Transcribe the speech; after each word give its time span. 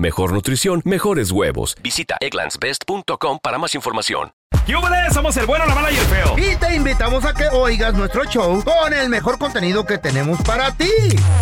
mejor 0.00 0.32
nutrición, 0.32 0.82
mejores 0.84 1.30
huevos. 1.30 1.76
Visita 1.82 2.16
egglandsbest.com 2.20 3.38
para 3.40 3.58
más 3.58 3.74
información. 3.74 4.32
¡Yúbales! 4.66 5.14
Somos 5.14 5.36
el 5.36 5.46
bueno, 5.46 5.66
la 5.66 5.74
mala 5.74 5.90
y 5.90 5.96
el 5.96 6.06
feo. 6.06 6.36
Y 6.38 6.56
te 6.56 6.74
invitamos 6.74 7.24
a 7.24 7.34
que 7.34 7.48
oigas 7.48 7.94
nuestro 7.94 8.24
show 8.24 8.62
con 8.64 8.92
el 8.92 9.08
mejor 9.08 9.38
contenido 9.38 9.84
que 9.84 9.98
tenemos 9.98 10.40
para 10.42 10.72
ti. 10.76 10.90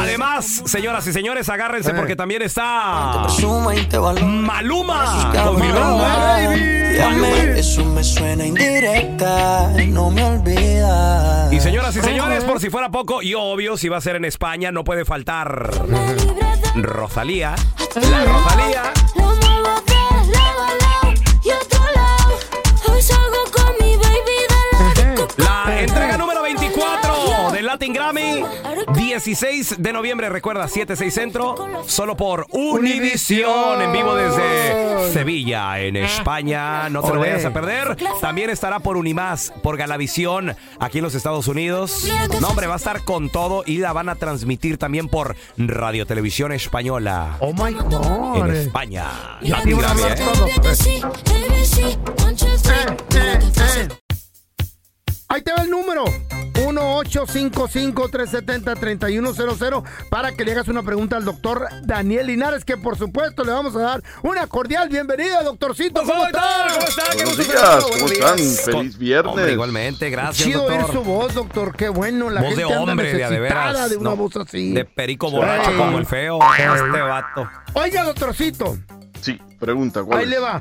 Además, 0.00 0.62
señoras 0.64 1.06
y 1.06 1.12
señores, 1.12 1.48
agárrense 1.50 1.90
Eh. 1.90 1.94
porque 1.94 2.16
también 2.16 2.40
está. 2.40 3.26
Maluma. 4.22 5.30
Llame, 6.96 7.58
eso 7.58 7.84
me 7.84 8.02
suena 8.02 8.46
indirecta, 8.46 9.68
no 9.88 10.10
me 10.10 10.24
olvidas. 10.24 11.52
Y 11.52 11.60
señoras 11.60 11.94
y 11.96 12.00
señores, 12.00 12.44
por 12.44 12.58
si 12.60 12.70
fuera 12.70 12.90
poco, 12.90 13.20
y 13.20 13.34
obvio, 13.34 13.76
si 13.76 13.88
va 13.90 13.98
a 13.98 14.00
ser 14.00 14.16
en 14.16 14.24
España, 14.24 14.72
no 14.72 14.82
puede 14.84 15.04
faltar 15.04 15.70
Rosalía. 16.76 17.54
La 18.10 18.24
Rosalía. 18.24 18.82
Latin 27.74 27.92
Grammy. 27.92 28.44
16 28.94 29.82
de 29.82 29.92
noviembre, 29.92 30.28
recuerda, 30.28 30.68
7-6 30.68 31.10
Centro, 31.10 31.56
solo 31.88 32.16
por 32.16 32.46
Univisión, 32.50 33.82
en 33.82 33.90
vivo 33.90 34.14
desde 34.14 35.12
Sevilla, 35.12 35.80
en 35.80 35.96
España. 35.96 36.88
No 36.88 37.02
te 37.02 37.12
lo 37.12 37.18
vayas 37.18 37.44
a 37.44 37.52
perder. 37.52 37.96
También 38.20 38.50
estará 38.50 38.78
por 38.78 38.96
Unimás, 38.96 39.52
por 39.60 39.76
Galavisión, 39.76 40.54
aquí 40.78 40.98
en 40.98 41.04
los 41.04 41.16
Estados 41.16 41.48
Unidos. 41.48 42.08
No, 42.40 42.46
hombre, 42.50 42.68
va 42.68 42.74
a 42.74 42.76
estar 42.76 43.02
con 43.02 43.28
todo 43.28 43.64
y 43.66 43.78
la 43.78 43.92
van 43.92 44.08
a 44.08 44.14
transmitir 44.14 44.78
también 44.78 45.08
por 45.08 45.34
Radio 45.56 46.06
Televisión 46.06 46.52
Española 46.52 47.38
Oh 47.40 47.52
my 47.52 47.72
God. 47.72 48.50
en 48.50 48.54
España. 48.54 49.08
Latin 49.40 49.78
Grammy, 49.78 50.02
¿eh? 50.02 50.14
Eh, 51.34 51.98
eh, 53.16 53.38
eh. 53.56 53.88
Ahí 55.28 55.42
te 55.42 55.52
va 55.52 55.62
el 55.62 55.70
número. 55.70 56.04
1-855-370-3100 57.02 59.82
para 60.10 60.32
que 60.32 60.44
le 60.44 60.52
hagas 60.52 60.68
una 60.68 60.82
pregunta 60.82 61.16
al 61.16 61.24
doctor 61.24 61.66
Daniel 61.82 62.26
Linares, 62.28 62.64
que 62.64 62.76
por 62.76 62.96
supuesto 62.96 63.42
le 63.44 63.50
vamos 63.52 63.74
a 63.76 63.80
dar 63.80 64.02
una 64.22 64.46
cordial 64.46 64.88
bienvenida, 64.88 65.42
doctorcito. 65.42 66.00
¿Cómo 66.00 66.12
¿Cómo 66.14 66.26
está? 66.26 66.66
¿Cómo 66.72 66.86
está? 66.86 67.02
Qué 67.10 67.16
Buenos 67.24 67.36
gusto 67.36 67.52
días. 67.52 67.84
¿cómo 67.84 68.06
están? 68.06 68.38
Feliz 68.38 68.96
viernes. 68.98 69.32
Hombre, 69.34 69.52
igualmente, 69.52 70.10
gracias, 70.10 70.46
Chido 70.46 70.64
oír 70.64 70.80
su 70.92 71.02
voz, 71.02 71.34
doctor. 71.34 71.74
Qué 71.76 71.88
bueno. 71.88 72.30
La 72.30 72.40
voz 72.40 72.50
gente 72.54 72.72
de 72.72 72.76
hombre, 72.76 73.12
de 73.12 73.40
veras. 73.40 73.90
de 73.90 73.96
una 73.96 74.10
No, 74.10 74.16
voz 74.16 74.36
así. 74.36 74.72
De 74.72 74.84
perico 74.84 75.28
borracho 75.30 75.70
Sí. 75.70 75.76
como 75.76 75.98
el 75.98 76.06
feo. 76.06 76.38
Este 76.58 77.00
vato. 77.00 77.48
Oiga, 77.74 78.04
doctorcito. 78.04 78.76
Sí, 79.20 79.40
pregunta, 79.58 80.02
¿cuál 80.04 80.18
Ahí 80.20 80.24
es? 80.24 80.30
le 80.30 80.38
va. 80.38 80.60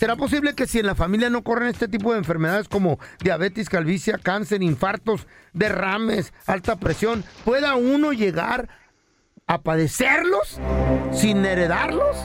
¿Será 0.00 0.16
posible 0.16 0.54
que 0.54 0.66
si 0.66 0.78
en 0.78 0.86
la 0.86 0.94
familia 0.94 1.28
no 1.28 1.44
corren 1.44 1.68
este 1.68 1.86
tipo 1.86 2.12
de 2.12 2.18
enfermedades 2.20 2.68
como 2.70 2.98
diabetes, 3.22 3.68
calvicie, 3.68 4.14
cáncer, 4.18 4.62
infartos, 4.62 5.26
derrames, 5.52 6.32
alta 6.46 6.76
presión, 6.76 7.22
pueda 7.44 7.74
uno 7.74 8.14
llegar 8.14 8.70
a 9.46 9.60
padecerlos 9.60 10.58
sin 11.12 11.44
heredarlos? 11.44 12.16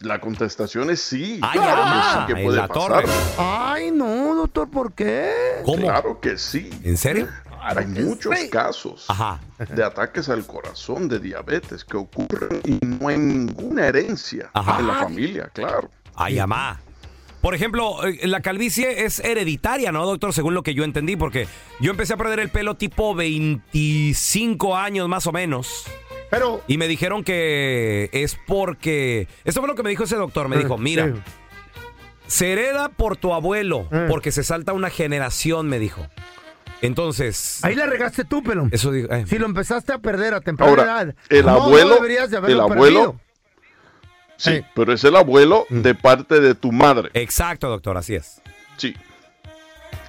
La 0.00 0.22
contestación 0.22 0.88
es 0.88 1.02
sí. 1.02 1.38
Ay, 1.42 1.58
claro 1.58 1.82
ah, 1.84 2.24
que 2.26 2.32
sí 2.32 2.38
que 2.38 2.44
puede 2.46 2.56
la 2.56 2.66
pasar. 2.68 3.02
torre. 3.02 3.12
Ay, 3.36 3.90
no, 3.90 4.34
doctor, 4.34 4.70
¿por 4.70 4.94
qué? 4.94 5.30
¿Cómo? 5.66 5.82
Claro 5.82 6.18
que 6.18 6.38
sí. 6.38 6.70
¿En 6.82 6.96
serio? 6.96 7.28
Hay 7.60 7.86
muchos 7.86 8.36
Sí. 8.38 8.48
casos 8.48 9.04
Ajá. 9.08 9.38
de 9.68 9.84
ataques 9.84 10.30
al 10.30 10.46
corazón 10.46 11.08
de 11.08 11.18
diabetes 11.18 11.84
que 11.84 11.98
ocurren 11.98 12.62
y 12.64 12.78
no 12.86 13.08
hay 13.08 13.18
ninguna 13.18 13.86
herencia 13.86 14.48
Ajá. 14.54 14.80
en 14.80 14.86
la 14.86 14.94
familia, 14.94 15.50
claro. 15.52 15.90
Ay, 16.14 16.38
amá. 16.38 16.80
Por 17.40 17.54
ejemplo, 17.56 18.06
eh, 18.06 18.20
la 18.28 18.40
calvicie 18.40 19.04
es 19.04 19.18
hereditaria, 19.18 19.90
¿no, 19.90 20.06
doctor? 20.06 20.32
Según 20.32 20.54
lo 20.54 20.62
que 20.62 20.74
yo 20.74 20.84
entendí, 20.84 21.16
porque 21.16 21.48
yo 21.80 21.90
empecé 21.90 22.14
a 22.14 22.16
perder 22.16 22.38
el 22.40 22.50
pelo 22.50 22.76
tipo 22.76 23.14
25 23.16 24.76
años 24.76 25.08
más 25.08 25.26
o 25.26 25.32
menos. 25.32 25.84
Pero. 26.30 26.62
Y 26.66 26.78
me 26.78 26.88
dijeron 26.88 27.24
que 27.24 28.08
es 28.12 28.38
porque... 28.46 29.26
Esto 29.44 29.60
fue 29.60 29.68
lo 29.68 29.74
que 29.74 29.82
me 29.82 29.90
dijo 29.90 30.04
ese 30.04 30.16
doctor. 30.16 30.48
Me 30.48 30.56
Eh, 30.56 30.60
dijo, 30.60 30.78
mira, 30.78 31.06
sí. 31.06 31.12
se 32.26 32.52
hereda 32.52 32.88
por 32.88 33.16
tu 33.16 33.34
abuelo, 33.34 33.88
Eh. 33.90 34.06
porque 34.08 34.32
se 34.32 34.42
salta 34.44 34.72
una 34.72 34.88
generación, 34.88 35.68
me 35.68 35.78
dijo. 35.78 36.06
Entonces... 36.80 37.58
Ahí 37.64 37.74
la 37.74 37.86
regaste 37.86 38.24
tú, 38.24 38.42
pelón. 38.42 38.68
Eso 38.72 38.90
digo... 38.92 39.12
eh. 39.12 39.24
Si 39.28 39.38
lo 39.38 39.46
empezaste 39.46 39.92
a 39.92 39.98
perder 39.98 40.34
a 40.34 40.40
temprana 40.40 40.70
Ahora, 40.70 40.82
edad. 41.02 41.14
el 41.28 41.44
no, 41.46 41.50
abuelo- 41.64 41.88
no 41.90 41.94
deberías 41.96 42.30
de 42.30 42.36
haberlo 42.38 42.66
el 42.66 42.72
abuelo- 42.72 42.82
perdido. 42.82 43.20
Sí, 44.50 44.64
pero 44.74 44.92
es 44.92 45.04
el 45.04 45.16
abuelo 45.16 45.66
Mm. 45.70 45.82
de 45.82 45.94
parte 45.94 46.40
de 46.40 46.54
tu 46.54 46.72
madre. 46.72 47.10
Exacto, 47.14 47.68
doctor, 47.68 47.96
así 47.96 48.14
es. 48.14 48.40
Sí. 48.76 48.94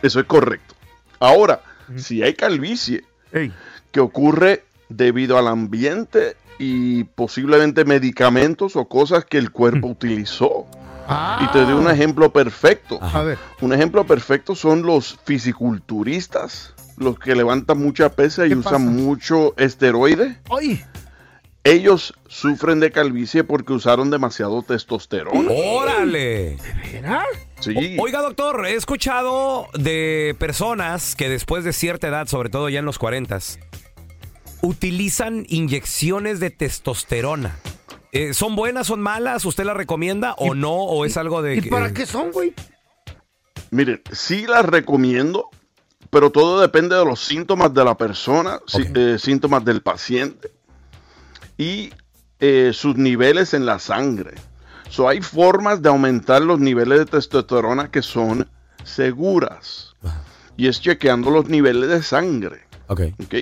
Eso 0.01 0.19
es 0.19 0.25
correcto. 0.25 0.75
Ahora, 1.19 1.61
si 1.97 2.23
hay 2.23 2.33
calvicie 2.33 3.03
Ey. 3.31 3.51
que 3.91 3.99
ocurre 3.99 4.63
debido 4.89 5.37
al 5.37 5.47
ambiente 5.47 6.35
y 6.59 7.03
posiblemente 7.03 7.85
medicamentos 7.85 8.75
o 8.75 8.85
cosas 8.87 9.25
que 9.25 9.37
el 9.37 9.51
cuerpo 9.51 9.87
utilizó. 9.87 10.65
Ah. 11.07 11.39
Y 11.43 11.47
te 11.51 11.59
doy 11.63 11.73
un 11.73 11.89
ejemplo 11.89 12.31
perfecto. 12.31 12.97
A 13.01 13.21
ver. 13.23 13.37
Un 13.61 13.73
ejemplo 13.73 14.05
perfecto 14.05 14.55
son 14.55 14.83
los 14.83 15.19
fisiculturistas, 15.25 16.73
los 16.97 17.19
que 17.19 17.35
levantan 17.35 17.77
mucha 17.79 18.09
pesa 18.09 18.45
y 18.45 18.49
¿Qué 18.49 18.55
usan 18.55 18.71
pasa? 18.73 18.79
mucho 18.85 19.53
esteroide. 19.57 20.39
Ay. 20.49 20.83
Ellos 21.65 22.13
sufren 22.27 22.81
de 22.81 22.91
calvicie 22.91 23.43
porque 23.45 23.71
usaron 23.71 24.09
demasiado 24.09 24.63
testosterona. 24.63 25.49
¡Órale! 25.49 26.57
¿Verdad? 26.91 27.23
Sí. 27.61 27.95
Oiga, 27.99 28.21
doctor, 28.21 28.65
he 28.65 28.73
escuchado 28.75 29.67
de 29.73 30.35
personas 30.37 31.15
que 31.15 31.29
después 31.29 31.63
de 31.63 31.71
cierta 31.71 32.09
edad, 32.09 32.27
sobre 32.27 32.49
todo 32.49 32.67
ya 32.67 32.79
en 32.79 32.85
los 32.85 32.99
40, 32.99 33.39
utilizan 34.61 35.45
inyecciones 35.47 36.41
de 36.41 36.49
testosterona. 36.49 37.57
Eh, 38.11 38.33
¿Son 38.33 38.55
buenas, 38.57 38.87
son 38.87 39.01
malas? 39.01 39.45
¿Usted 39.45 39.63
las 39.63 39.77
recomienda 39.77 40.33
o 40.37 40.53
no? 40.55 40.73
¿O 40.73 41.05
es 41.05 41.15
algo 41.17 41.41
de 41.41 41.55
¿Y 41.55 41.61
para 41.61 41.93
qué 41.93 42.05
son, 42.05 42.31
güey? 42.31 42.53
Miren, 43.71 44.01
sí 44.11 44.45
las 44.47 44.65
recomiendo, 44.65 45.49
pero 46.09 46.29
todo 46.29 46.59
depende 46.61 46.95
de 46.95 47.05
los 47.05 47.21
síntomas 47.21 47.73
de 47.73 47.83
la 47.85 47.97
persona, 47.97 48.59
sí- 48.67 48.83
eh, 48.93 49.15
síntomas 49.17 49.65
del 49.65 49.81
paciente 49.81 50.51
y 51.57 51.91
eh, 52.39 52.71
sus 52.73 52.97
niveles 52.97 53.53
en 53.53 53.65
la 53.65 53.79
sangre. 53.79 54.35
So, 54.89 55.07
hay 55.09 55.21
formas 55.21 55.81
de 55.81 55.89
aumentar 55.89 56.41
los 56.41 56.59
niveles 56.59 56.99
de 56.99 57.05
testosterona 57.05 57.89
que 57.89 58.01
son 58.01 58.47
seguras. 58.83 59.95
Y 60.55 60.67
es 60.67 60.81
chequeando 60.81 61.31
los 61.31 61.49
niveles 61.49 61.89
de 61.89 62.03
sangre. 62.03 62.67
Ok. 62.87 63.01
¿ok? 63.23 63.35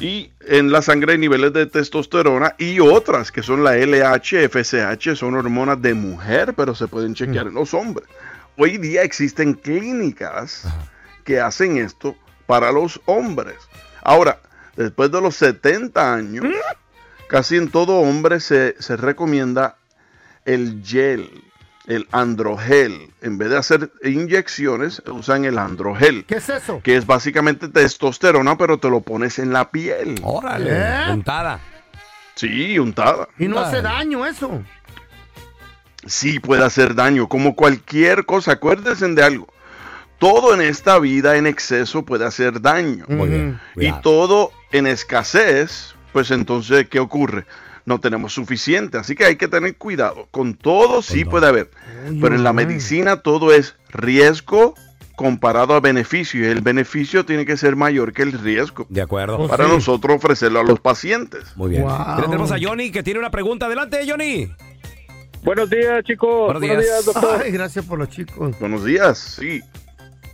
Y 0.00 0.32
en 0.40 0.72
la 0.72 0.82
sangre 0.82 1.12
hay 1.12 1.18
niveles 1.18 1.52
de 1.52 1.66
testosterona 1.66 2.54
y 2.58 2.80
otras 2.80 3.30
que 3.30 3.42
son 3.42 3.62
la 3.62 3.76
LH, 3.76 4.48
FSH, 4.48 5.14
son 5.14 5.34
hormonas 5.34 5.80
de 5.82 5.94
mujer, 5.94 6.54
pero 6.54 6.74
se 6.74 6.88
pueden 6.88 7.14
chequear 7.14 7.48
en 7.48 7.54
los 7.54 7.74
hombres. 7.74 8.08
Hoy 8.56 8.78
día 8.78 9.02
existen 9.02 9.54
clínicas 9.54 10.66
que 11.24 11.40
hacen 11.40 11.76
esto 11.76 12.16
para 12.46 12.72
los 12.72 13.00
hombres. 13.06 13.56
Ahora, 14.02 14.40
después 14.76 15.10
de 15.10 15.20
los 15.20 15.36
70 15.36 16.14
años, 16.14 16.46
casi 17.32 17.56
en 17.56 17.70
todo 17.70 17.96
hombre 18.00 18.40
se, 18.40 18.76
se 18.78 18.94
recomienda 18.94 19.76
el 20.44 20.82
gel, 20.84 21.30
el 21.86 22.06
androgel. 22.12 23.10
En 23.22 23.38
vez 23.38 23.48
de 23.48 23.56
hacer 23.56 23.90
inyecciones, 24.04 25.02
usan 25.06 25.46
el 25.46 25.56
androgel 25.56 26.26
¿Qué 26.26 26.36
es 26.36 26.48
eso? 26.50 26.80
que 26.84 26.94
es 26.94 27.06
básicamente 27.06 27.68
testosterona, 27.68 28.58
pero 28.58 28.78
te 28.78 28.90
lo 28.90 29.00
pones 29.00 29.38
en 29.38 29.50
la 29.52 29.70
piel. 29.70 30.20
Órale, 30.22 30.70
¿Eh? 30.72 31.04
puntada. 31.08 31.58
Sí, 32.34 32.78
untada. 32.78 33.28
Y 33.38 33.48
no 33.48 33.58
hace 33.60 33.80
daño 33.80 34.26
eso. 34.26 34.62
Sí 36.04 36.38
puede 36.38 36.64
hacer 36.64 36.94
daño, 36.94 37.28
como 37.28 37.56
cualquier 37.56 38.26
cosa. 38.26 38.52
Acuérdense 38.52 39.08
de 39.08 39.22
algo. 39.22 39.46
Todo 40.18 40.52
en 40.54 40.60
esta 40.60 40.98
vida 40.98 41.36
en 41.36 41.46
exceso 41.46 42.04
puede 42.04 42.26
hacer 42.26 42.60
daño. 42.60 43.06
Muy 43.08 43.28
bien. 43.28 43.48
Ujú. 43.48 43.58
Y 43.74 43.74
cuidado. 43.86 44.00
todo 44.02 44.52
en 44.70 44.86
escasez, 44.86 45.91
pues 46.12 46.30
entonces, 46.30 46.88
¿qué 46.88 47.00
ocurre? 47.00 47.44
No 47.84 47.98
tenemos 47.98 48.32
suficiente, 48.32 48.98
así 48.98 49.14
que 49.14 49.24
hay 49.24 49.36
que 49.36 49.48
tener 49.48 49.76
cuidado. 49.76 50.28
Con 50.30 50.54
todo 50.54 51.02
sí 51.02 51.24
puede 51.24 51.48
haber, 51.48 51.70
pero 52.20 52.34
en 52.34 52.44
la 52.44 52.52
medicina 52.52 53.22
todo 53.22 53.52
es 53.52 53.76
riesgo 53.90 54.74
comparado 55.16 55.74
a 55.74 55.80
beneficio 55.80 56.40
y 56.40 56.46
el 56.46 56.62
beneficio 56.62 57.24
tiene 57.24 57.44
que 57.44 57.56
ser 57.56 57.76
mayor 57.76 58.12
que 58.12 58.22
el 58.22 58.32
riesgo 58.32 58.86
De 58.88 59.02
acuerdo. 59.02 59.36
Pues 59.36 59.50
para 59.50 59.66
sí. 59.66 59.70
nosotros 59.70 60.16
ofrecerlo 60.16 60.60
a 60.60 60.64
los 60.64 60.80
pacientes. 60.80 61.56
Muy 61.56 61.70
bien. 61.70 61.82
Wow. 61.82 62.22
Tenemos 62.22 62.50
a 62.50 62.56
Johnny 62.60 62.90
que 62.90 63.02
tiene 63.02 63.20
una 63.20 63.30
pregunta. 63.30 63.66
Adelante, 63.66 64.00
Johnny. 64.08 64.50
Buenos 65.42 65.70
días, 65.70 66.04
chicos. 66.04 66.52
Buenos 66.52 66.62
días. 66.62 67.04
doctor. 67.04 67.42
Ay, 67.44 67.50
gracias 67.50 67.84
por 67.84 67.98
los 67.98 68.08
chicos. 68.08 68.58
Buenos 68.58 68.84
días, 68.84 69.18
sí. 69.18 69.60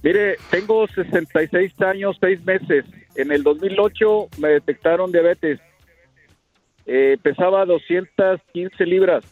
Mire, 0.02 0.36
tengo 0.50 0.86
66 0.86 1.80
años, 1.80 2.16
6 2.20 2.44
meses. 2.44 2.84
En 3.16 3.32
el 3.32 3.42
2008 3.42 4.28
me 4.38 4.48
detectaron 4.48 5.10
diabetes. 5.10 5.60
Eh, 6.90 7.18
pesaba 7.22 7.66
215 7.66 8.86
libras. 8.86 9.22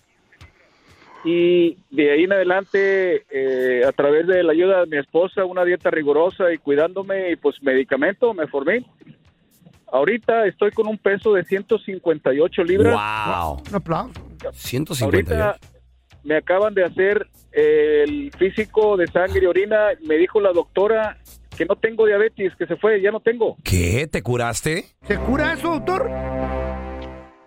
Y 1.24 1.78
de 1.90 2.12
ahí 2.12 2.24
en 2.24 2.34
adelante, 2.34 3.24
eh, 3.30 3.82
a 3.84 3.92
través 3.92 4.26
de 4.26 4.42
la 4.42 4.52
ayuda 4.52 4.80
de 4.80 4.86
mi 4.86 4.98
esposa, 4.98 5.46
una 5.46 5.64
dieta 5.64 5.90
rigurosa 5.90 6.52
y 6.52 6.58
cuidándome, 6.58 7.32
y 7.32 7.36
pues 7.36 7.56
medicamento, 7.62 8.34
me 8.34 8.46
formé. 8.46 8.84
Ahorita 9.90 10.46
estoy 10.46 10.70
con 10.70 10.86
un 10.86 10.98
peso 10.98 11.32
de 11.32 11.44
158 11.44 12.62
libras. 12.62 12.94
Wow. 12.94 13.62
Un 13.70 13.74
aplauso. 13.74 14.12
158. 14.52 15.04
Ahorita 15.04 15.58
me 16.24 16.36
acaban 16.36 16.74
de 16.74 16.84
hacer 16.84 17.26
el 17.52 18.30
físico 18.38 18.98
de 18.98 19.06
sangre 19.06 19.40
y 19.42 19.46
orina. 19.46 19.88
Me 20.06 20.16
dijo 20.18 20.40
la 20.42 20.52
doctora 20.52 21.16
que 21.56 21.64
no 21.64 21.76
tengo 21.76 22.04
diabetes, 22.04 22.54
que 22.56 22.66
se 22.66 22.76
fue, 22.76 23.00
ya 23.00 23.10
no 23.10 23.20
tengo. 23.20 23.56
¿Qué? 23.64 24.06
¿Te 24.06 24.22
curaste? 24.22 24.84
¿Se 25.02 25.16
cura 25.16 25.54
eso, 25.54 25.70
doctor? 25.70 26.10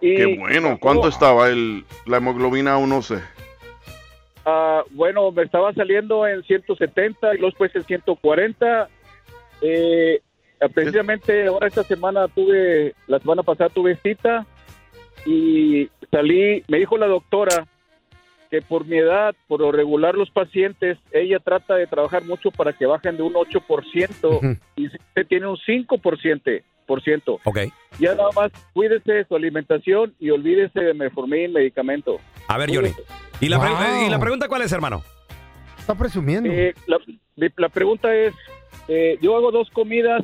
Y, 0.01 0.15
Qué 0.15 0.37
bueno. 0.37 0.77
¿Cuánto 0.79 1.03
Oh, 1.03 1.09
estaba 1.09 1.49
el, 1.49 1.83
la 2.05 2.17
hemoglobina 2.17 2.77
1C? 2.77 3.21
ah, 4.45 4.83
bueno, 4.91 5.31
me 5.31 5.43
estaba 5.43 5.73
saliendo 5.73 6.25
en 6.27 6.41
170 6.43 7.33
y 7.33 7.37
luego 7.37 7.47
después 7.47 7.75
en 7.75 7.83
140. 7.83 8.89
Eh, 9.61 10.21
precisamente 10.73 11.47
ahora 11.47 11.67
esta 11.67 11.83
semana 11.83 12.27
tuve, 12.29 12.93
la 13.07 13.19
semana 13.19 13.43
pasada 13.43 13.69
tuve 13.69 13.95
cita 13.97 14.45
y 15.25 15.89
salí, 16.11 16.63
me 16.67 16.77
dijo 16.79 16.97
la 16.97 17.07
doctora 17.07 17.67
que 18.49 18.61
por 18.61 18.85
mi 18.85 18.97
edad, 18.97 19.35
por 19.47 19.59
lo 19.59 19.71
regular 19.71 20.15
los 20.15 20.31
pacientes, 20.31 20.97
ella 21.11 21.39
trata 21.39 21.75
de 21.75 21.85
trabajar 21.87 22.23
mucho 22.23 22.49
para 22.51 22.73
que 22.73 22.85
bajen 22.87 23.15
de 23.17 23.21
un 23.23 23.33
8% 23.33 24.23
Ujú. 24.23 24.57
y 24.75 24.87
si 24.89 24.97
usted 24.97 25.27
tiene 25.27 25.45
un 25.47 25.57
5%, 25.57 26.63
por 26.89 27.03
ciento. 27.03 27.39
Ok. 27.45 27.59
ya 27.99 28.15
nada 28.15 28.29
más 28.35 28.51
cuídese 28.73 29.11
de 29.13 29.25
su 29.25 29.35
alimentación 29.35 30.15
y 30.19 30.31
olvídese 30.31 30.79
de 30.81 30.93
metformin, 30.95 31.53
medicamento. 31.53 32.19
A 32.47 32.57
ver, 32.57 32.73
Johnny. 32.73 32.91
¿Y 33.39 33.47
la, 33.47 33.59
pre- 33.61 33.69
Wow. 33.69 34.07
¿Y 34.07 34.09
la 34.09 34.19
pregunta 34.19 34.47
cuál 34.47 34.63
es, 34.63 34.71
hermano? 34.71 35.03
Está 35.77 35.93
presumiendo. 35.95 36.49
Eh, 36.51 36.73
la, 36.87 36.97
de- 37.35 37.53
la 37.57 37.69
pregunta 37.69 38.13
es, 38.15 38.33
eh, 38.87 39.19
yo 39.21 39.37
hago 39.37 39.51
dos 39.51 39.69
comidas 39.69 40.23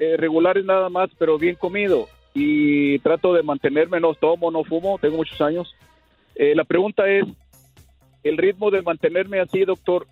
eh, 0.00 0.16
regulares 0.18 0.64
nada 0.64 0.88
más, 0.88 1.10
pero 1.16 1.38
bien 1.38 1.54
comido 1.54 2.08
y 2.34 2.98
trato 3.00 3.32
de 3.34 3.42
mantenerme, 3.44 4.00
no 4.00 4.14
tomo, 4.14 4.50
no 4.50 4.64
fumo, 4.64 4.98
tengo 4.98 5.16
muchos 5.16 5.40
años. 5.40 5.72
Eh, 6.34 6.54
la 6.56 6.64
pregunta 6.64 7.08
es, 7.08 7.24
el 8.24 8.36
ritmo 8.36 8.70
de 8.72 8.82
mantenerme 8.82 9.38
así, 9.40 9.64
doctor, 9.64 10.06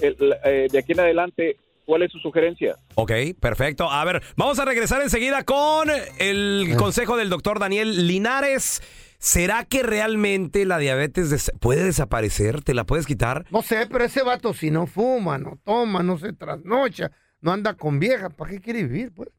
el- 0.00 0.16
la- 0.20 0.38
eh, 0.44 0.68
de 0.70 0.78
aquí 0.78 0.92
en 0.92 1.00
adelante, 1.00 1.56
¿cuál 1.84 2.02
es 2.02 2.12
su 2.12 2.18
sugerencia? 2.18 2.76
Ok, 2.94 3.12
perfecto. 3.40 3.90
A 3.90 4.04
ver, 4.04 4.22
vamos 4.36 4.58
a 4.58 4.64
regresar 4.64 5.02
enseguida 5.02 5.44
con 5.44 5.88
el 6.18 6.74
consejo 6.76 7.16
del 7.16 7.30
doctor 7.30 7.58
Daniel 7.58 8.06
Linares. 8.06 8.82
¿Será 9.18 9.64
que 9.64 9.82
realmente 9.82 10.66
la 10.66 10.76
diabetes 10.78 11.30
des- 11.30 11.50
puede 11.60 11.82
desaparecer? 11.84 12.62
¿Te 12.62 12.74
la 12.74 12.84
puedes 12.84 13.06
quitar? 13.06 13.46
No 13.50 13.62
sé, 13.62 13.86
pero 13.90 14.04
ese 14.04 14.22
vato 14.22 14.52
si 14.52 14.70
no 14.70 14.86
fuma, 14.86 15.38
no 15.38 15.58
toma, 15.64 16.02
no 16.02 16.18
se 16.18 16.32
trasnocha, 16.34 17.10
no 17.40 17.52
anda 17.52 17.72
con 17.74 17.98
vieja, 17.98 18.28
¿para 18.28 18.50
qué 18.50 18.60
quiere 18.60 18.82
vivir, 18.82 19.12
pues? 19.14 19.30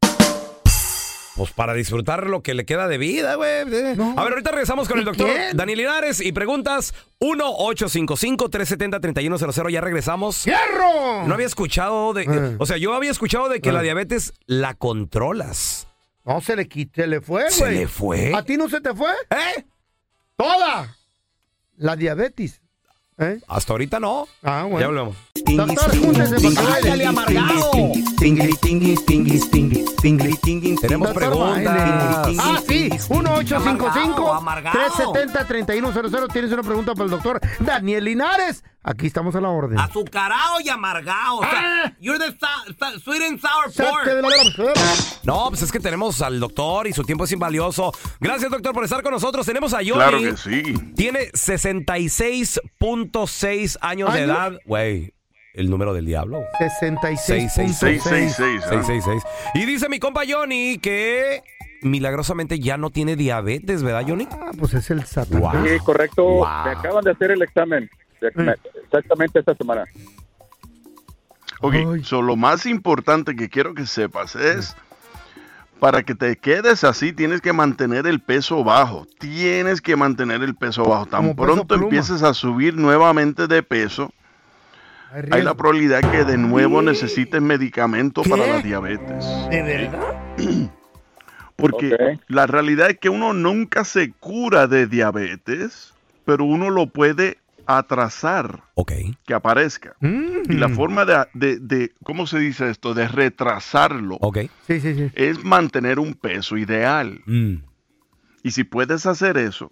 Pues 1.35 1.51
para 1.51 1.73
disfrutar 1.73 2.27
lo 2.27 2.41
que 2.41 2.53
le 2.53 2.65
queda 2.65 2.87
de 2.87 2.97
vida, 2.97 3.35
güey. 3.35 3.63
Eh. 3.69 3.93
No. 3.97 4.13
A 4.17 4.23
ver, 4.23 4.31
ahorita 4.33 4.51
regresamos 4.51 4.87
con 4.87 4.97
el 4.99 5.03
¿Y 5.03 5.05
doctor 5.05 5.27
quién? 5.29 5.57
Daniel 5.57 5.79
Linares 5.79 6.21
y 6.21 6.31
preguntas 6.31 6.93
1-855-370-3100. 7.19 9.69
Ya 9.71 9.81
regresamos. 9.81 10.37
¡Fierro! 10.43 11.25
No 11.27 11.33
había 11.33 11.47
escuchado 11.47 12.13
de... 12.13 12.23
Eh. 12.23 12.55
O 12.59 12.65
sea, 12.65 12.77
yo 12.77 12.93
había 12.93 13.11
escuchado 13.11 13.49
de 13.49 13.59
que 13.61 13.69
Eh. 13.69 13.73
la 13.73 13.81
diabetes 13.81 14.33
la 14.45 14.73
controlas. 14.75 15.87
No, 16.23 16.39
se 16.41 16.55
le 16.55 16.67
se 16.93 17.07
le 17.07 17.19
fue, 17.21 17.41
güey. 17.43 17.51
¿Se 17.51 17.71
le 17.71 17.87
fue? 17.87 18.33
¿A 18.33 18.43
ti 18.43 18.57
no 18.57 18.67
se 18.69 18.81
te 18.81 18.93
fue? 18.95 19.11
¿Eh? 19.29 19.63
¡Toda! 20.35 20.95
La 21.77 21.95
diabetes. 21.95 22.61
¿Eh? 23.17 23.39
Hasta 23.47 23.71
ahorita 23.73 23.99
no. 23.99 24.27
Ah, 24.43 24.63
Ya 24.63 24.67
bueno. 24.67 24.87
volvemos. 24.87 25.15
Doctor, 25.45 25.97
júntese 25.97 26.35
para 26.35 26.41
que 26.41 26.55
baile. 26.55 26.75
¡Ándale, 26.75 27.05
amargado! 27.05 27.71
Tenemos 30.81 31.13
preguntas. 31.13 31.77
Ah, 32.39 32.59
sí. 32.67 32.89
Amargado, 33.09 34.33
amargado. 34.33 34.79
1-855-370-3100. 34.79 36.33
Tienes 36.33 36.51
una 36.51 36.63
pregunta 36.63 36.93
para 36.93 37.05
el 37.05 37.11
doctor 37.11 37.39
Daniel 37.59 38.03
Linares. 38.03 38.63
Aquí 38.87 39.07
estamos 39.07 39.35
a 39.35 39.41
la 39.41 39.49
orden. 39.49 39.79
Azucarado 39.79 40.61
y 40.63 40.69
amargado. 40.69 41.39
Ah. 41.41 41.91
you're 41.99 42.19
the 42.19 42.31
sweet 42.99 43.23
and 43.23 43.41
sour 43.41 43.73
pork. 43.75 44.05
No, 45.23 45.47
pues 45.49 45.63
es 45.63 45.71
que 45.71 45.79
tenemos 45.79 46.21
al 46.21 46.39
doctor 46.39 46.85
y 46.85 46.93
su 46.93 47.03
tiempo 47.03 47.23
es 47.23 47.31
invalioso. 47.31 47.91
Gracias, 48.19 48.51
doctor, 48.51 48.75
por 48.75 48.83
estar 48.83 49.01
con 49.01 49.11
nosotros. 49.11 49.43
Tenemos 49.43 49.73
a 49.73 49.77
Johnny. 49.77 49.93
Claro 49.93 50.19
que 50.19 50.37
sí. 50.37 50.61
Tiene 50.95 51.31
66.6 51.31 53.77
años 53.81 54.13
de 54.13 54.21
edad. 54.21 54.59
Güey, 54.65 55.15
el 55.55 55.71
número 55.71 55.95
del 55.95 56.05
diablo. 56.05 56.43
66.6. 56.59 57.49
666. 57.49 58.35
ah. 58.37 58.69
666. 58.69 59.23
Y 59.55 59.65
dice 59.65 59.89
mi 59.89 59.97
compa 59.97 60.25
Johnny 60.29 60.77
que 60.77 61.41
milagrosamente 61.81 62.59
ya 62.59 62.77
no 62.77 62.91
tiene 62.91 63.15
diabetes, 63.15 63.81
¿verdad, 63.81 64.05
Johnny? 64.07 64.27
Ah, 64.31 64.51
pues 64.55 64.75
es 64.75 64.91
el 64.91 65.03
satán. 65.05 65.41
Wow. 65.41 65.65
Sí, 65.65 65.79
correcto. 65.79 66.23
Wow. 66.23 66.65
Me 66.65 66.69
acaban 66.69 67.03
de 67.03 67.09
hacer 67.09 67.31
el 67.31 67.41
examen. 67.41 67.89
Exactamente 68.95 69.39
esta 69.39 69.55
semana. 69.55 69.83
Ok, 71.61 71.75
so, 72.03 72.21
lo 72.21 72.35
más 72.35 72.65
importante 72.65 73.35
que 73.35 73.49
quiero 73.49 73.73
que 73.73 73.85
sepas 73.85 74.35
es, 74.35 74.75
para 75.79 76.03
que 76.03 76.15
te 76.15 76.37
quedes 76.37 76.83
así, 76.83 77.11
tienes 77.11 77.41
que 77.41 77.51
mantener 77.51 78.07
el 78.07 78.21
peso 78.21 78.63
bajo. 78.63 79.05
Tienes 79.19 79.81
que 79.81 79.95
mantener 79.95 80.43
el 80.43 80.55
peso 80.55 80.85
bajo. 80.85 81.05
Tan 81.07 81.21
Como 81.21 81.35
pronto 81.35 81.75
empieces 81.75 82.23
a 82.23 82.33
subir 82.33 82.75
nuevamente 82.75 83.47
de 83.47 83.63
peso, 83.63 84.13
Hay 85.11 85.23
hay 85.31 85.41
la 85.41 85.55
probabilidad 85.55 86.01
que 86.09 86.23
de 86.23 86.37
nuevo 86.37 86.81
necesites 86.81 87.41
medicamento 87.41 88.21
¿Qué? 88.21 88.29
para 88.29 88.47
la 88.47 88.61
diabetes. 88.61 89.25
¿De 89.49 89.61
verdad? 89.61 90.15
Porque 91.57 92.19
la 92.27 92.47
realidad 92.47 92.91
es 92.91 92.99
que 92.99 93.09
uno 93.09 93.33
nunca 93.33 93.85
se 93.85 94.11
cura 94.11 94.67
de 94.67 94.87
diabetes, 94.87 95.93
pero 96.25 96.43
uno 96.43 96.69
lo 96.69 96.87
puede 96.87 97.37
atrasar 97.67 98.63
Ok. 98.75 98.91
que 99.25 99.33
aparezca. 99.33 99.95
Mm. 99.99 100.49
Y 100.51 100.53
la 100.55 100.69
forma 100.69 101.05
de, 101.05 101.25
de- 101.33 101.59
de- 101.59 101.93
¿cómo 102.03 102.27
se 102.27 102.39
dice 102.39 102.69
esto? 102.69 102.93
De 102.93 103.07
retrasarlo 103.07 104.17
Ok. 104.21 104.39
Sí, 104.67 104.79
sí, 104.79 104.95
sí. 104.95 105.11
es 105.15 105.43
mantener 105.43 105.99
un 105.99 106.13
peso 106.13 106.57
ideal. 106.57 107.21
Mm. 107.25 107.55
Y 108.43 108.51
si 108.51 108.63
puedes 108.63 109.05
hacer 109.05 109.37
eso, 109.37 109.71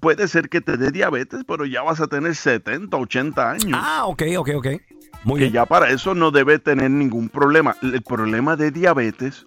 puede 0.00 0.28
ser 0.28 0.48
que 0.48 0.60
te 0.60 0.76
dé 0.76 0.90
diabetes, 0.90 1.44
pero 1.46 1.66
ya 1.66 1.82
vas 1.82 2.00
a 2.00 2.06
tener 2.06 2.34
70, 2.34 2.96
80 2.96 3.50
años. 3.50 3.72
Ah, 3.82 4.04
ok, 4.06 4.22
ok, 4.38 4.50
ok. 4.56 4.66
Muy 5.24 5.38
que 5.38 5.44
bien. 5.44 5.52
ya 5.54 5.66
para 5.66 5.88
eso 5.90 6.14
no 6.14 6.30
debe 6.30 6.58
tener 6.58 6.90
ningún 6.90 7.28
problema. 7.28 7.76
El 7.82 8.02
problema 8.02 8.56
de 8.56 8.70
diabetes 8.70 9.46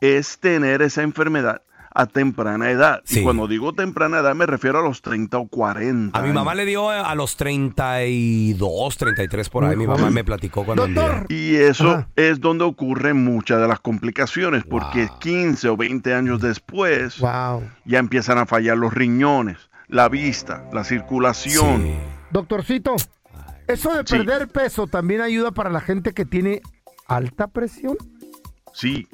es 0.00 0.38
tener 0.38 0.80
esa 0.82 1.02
enfermedad 1.02 1.62
a 1.94 2.06
temprana 2.06 2.70
edad. 2.70 3.00
Sí. 3.04 3.20
Y 3.20 3.22
cuando 3.22 3.46
digo 3.48 3.72
temprana 3.72 4.18
edad 4.20 4.34
me 4.34 4.46
refiero 4.46 4.78
a 4.78 4.82
los 4.82 5.02
30 5.02 5.38
o 5.38 5.48
40. 5.48 6.18
A 6.18 6.22
mi 6.22 6.32
mamá 6.32 6.52
años. 6.52 6.64
le 6.64 6.70
dio 6.70 6.88
a 6.90 7.14
los 7.14 7.36
32, 7.36 8.96
33 8.96 9.48
por 9.48 9.64
ahí. 9.64 9.76
Mi 9.76 9.86
mamá 9.86 10.10
me 10.10 10.24
platicó 10.24 10.64
cuando 10.64 10.84
el 10.84 10.94
Doctor. 10.94 11.26
Y 11.28 11.56
eso 11.56 11.90
Ajá. 11.90 12.08
es 12.16 12.40
donde 12.40 12.64
ocurren 12.64 13.22
muchas 13.24 13.60
de 13.60 13.68
las 13.68 13.80
complicaciones, 13.80 14.64
porque 14.64 15.06
Wow. 15.06 15.18
15 15.20 15.68
o 15.68 15.76
20 15.76 16.14
años 16.14 16.40
después 16.40 17.18
Wow. 17.18 17.62
ya 17.84 17.98
empiezan 17.98 18.38
a 18.38 18.46
fallar 18.46 18.76
los 18.78 18.92
riñones, 18.94 19.70
la 19.88 20.08
vista, 20.08 20.64
la 20.72 20.84
circulación. 20.84 21.82
Sí. 21.82 21.94
Doctorcito, 22.30 22.96
eso 23.66 23.94
de 23.94 24.02
Sí. 24.06 24.16
perder 24.16 24.48
peso 24.48 24.86
también 24.86 25.20
ayuda 25.20 25.50
para 25.52 25.70
la 25.70 25.80
gente 25.80 26.12
que 26.12 26.24
tiene 26.24 26.62
alta 27.08 27.48
presión. 27.48 27.96
Sí. 28.72 29.06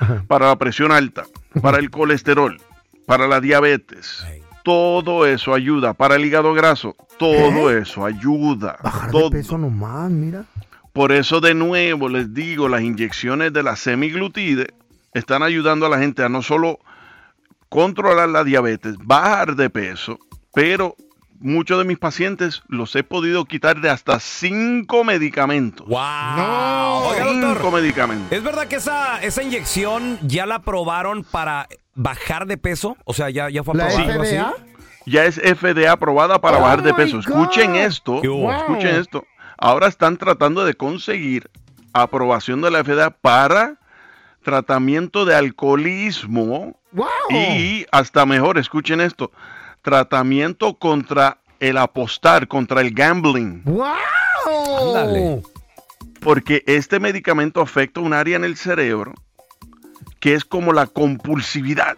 Para 0.26 0.48
la 0.48 0.56
presión 0.56 0.92
alta, 0.92 1.24
para 1.60 1.78
el 1.78 1.90
colesterol, 1.90 2.60
para 3.06 3.26
la 3.28 3.40
diabetes. 3.40 4.24
Todo 4.64 5.26
eso 5.26 5.54
ayuda. 5.54 5.94
Para 5.94 6.16
el 6.16 6.24
hígado 6.24 6.54
graso, 6.54 6.96
todo 7.18 7.70
eso 7.70 8.04
ayuda. 8.04 8.78
Bajar 8.82 9.10
Todo. 9.10 9.30
de 9.30 9.38
peso 9.38 9.58
nomás, 9.58 10.10
mira. 10.10 10.44
Por 10.92 11.12
eso 11.12 11.40
de 11.40 11.54
nuevo 11.54 12.08
les 12.08 12.32
digo, 12.34 12.68
las 12.68 12.82
inyecciones 12.82 13.52
de 13.52 13.62
la 13.62 13.76
semiglutide 13.76 14.74
están 15.14 15.42
ayudando 15.42 15.86
a 15.86 15.88
la 15.88 15.98
gente 15.98 16.22
a 16.22 16.28
no 16.28 16.42
solo 16.42 16.78
controlar 17.68 18.28
la 18.28 18.44
diabetes, 18.44 18.96
bajar 18.98 19.56
de 19.56 19.70
peso, 19.70 20.18
pero 20.52 20.94
muchos 21.42 21.78
de 21.78 21.84
mis 21.84 21.98
pacientes 21.98 22.62
los 22.68 22.94
he 22.96 23.02
podido 23.02 23.44
quitar 23.44 23.80
de 23.80 23.90
hasta 23.90 24.18
cinco 24.20 25.04
medicamentos. 25.04 25.86
¡Wow! 25.86 25.98
Oiga, 25.98 27.26
Cinco 27.28 27.46
doctor. 27.48 27.72
medicamentos. 27.72 28.32
¿Es 28.32 28.42
verdad 28.42 28.66
que 28.68 28.76
esa, 28.76 29.20
esa 29.22 29.42
inyección 29.42 30.18
ya 30.22 30.46
la 30.46 30.60
probaron 30.60 31.24
para 31.24 31.68
bajar 31.94 32.46
de 32.46 32.56
peso? 32.56 32.96
O 33.04 33.12
sea, 33.14 33.28
ya, 33.30 33.50
ya 33.50 33.62
fue 33.62 33.74
La 33.74 33.86
aprobada. 33.88 34.22
así? 34.22 34.62
Ya 35.04 35.24
es 35.24 35.36
FDA 35.40 35.92
aprobada 35.92 36.40
para 36.40 36.58
Oh 36.58 36.62
bajar 36.62 36.82
de 36.82 36.94
peso. 36.94 37.16
God. 37.16 37.26
Escuchen 37.26 37.74
esto. 37.76 38.20
Wow. 38.22 38.52
Escuchen 38.52 38.94
esto. 38.96 39.24
Ahora 39.58 39.88
están 39.88 40.16
tratando 40.16 40.64
de 40.64 40.74
conseguir 40.74 41.50
aprobación 41.92 42.60
de 42.62 42.70
la 42.70 42.82
FDA 42.84 43.10
para 43.10 43.74
tratamiento 44.42 45.24
de 45.24 45.34
alcoholismo 45.36 46.78
Wow. 46.92 47.06
y 47.30 47.86
hasta 47.90 48.26
mejor, 48.26 48.58
escuchen 48.58 49.00
esto, 49.00 49.30
tratamiento 49.82 50.74
contra 50.78 51.38
el 51.60 51.76
apostar, 51.76 52.48
contra 52.48 52.80
el 52.80 52.92
gambling, 52.92 53.62
Wow. 53.64 53.86
Ándale. 54.80 55.42
porque 56.20 56.62
este 56.66 56.98
medicamento 57.00 57.60
afecta 57.60 58.00
un 58.00 58.12
área 58.12 58.36
en 58.36 58.44
el 58.44 58.56
cerebro 58.56 59.12
que 60.20 60.34
es 60.34 60.44
como 60.44 60.72
la 60.72 60.86
compulsividad. 60.86 61.96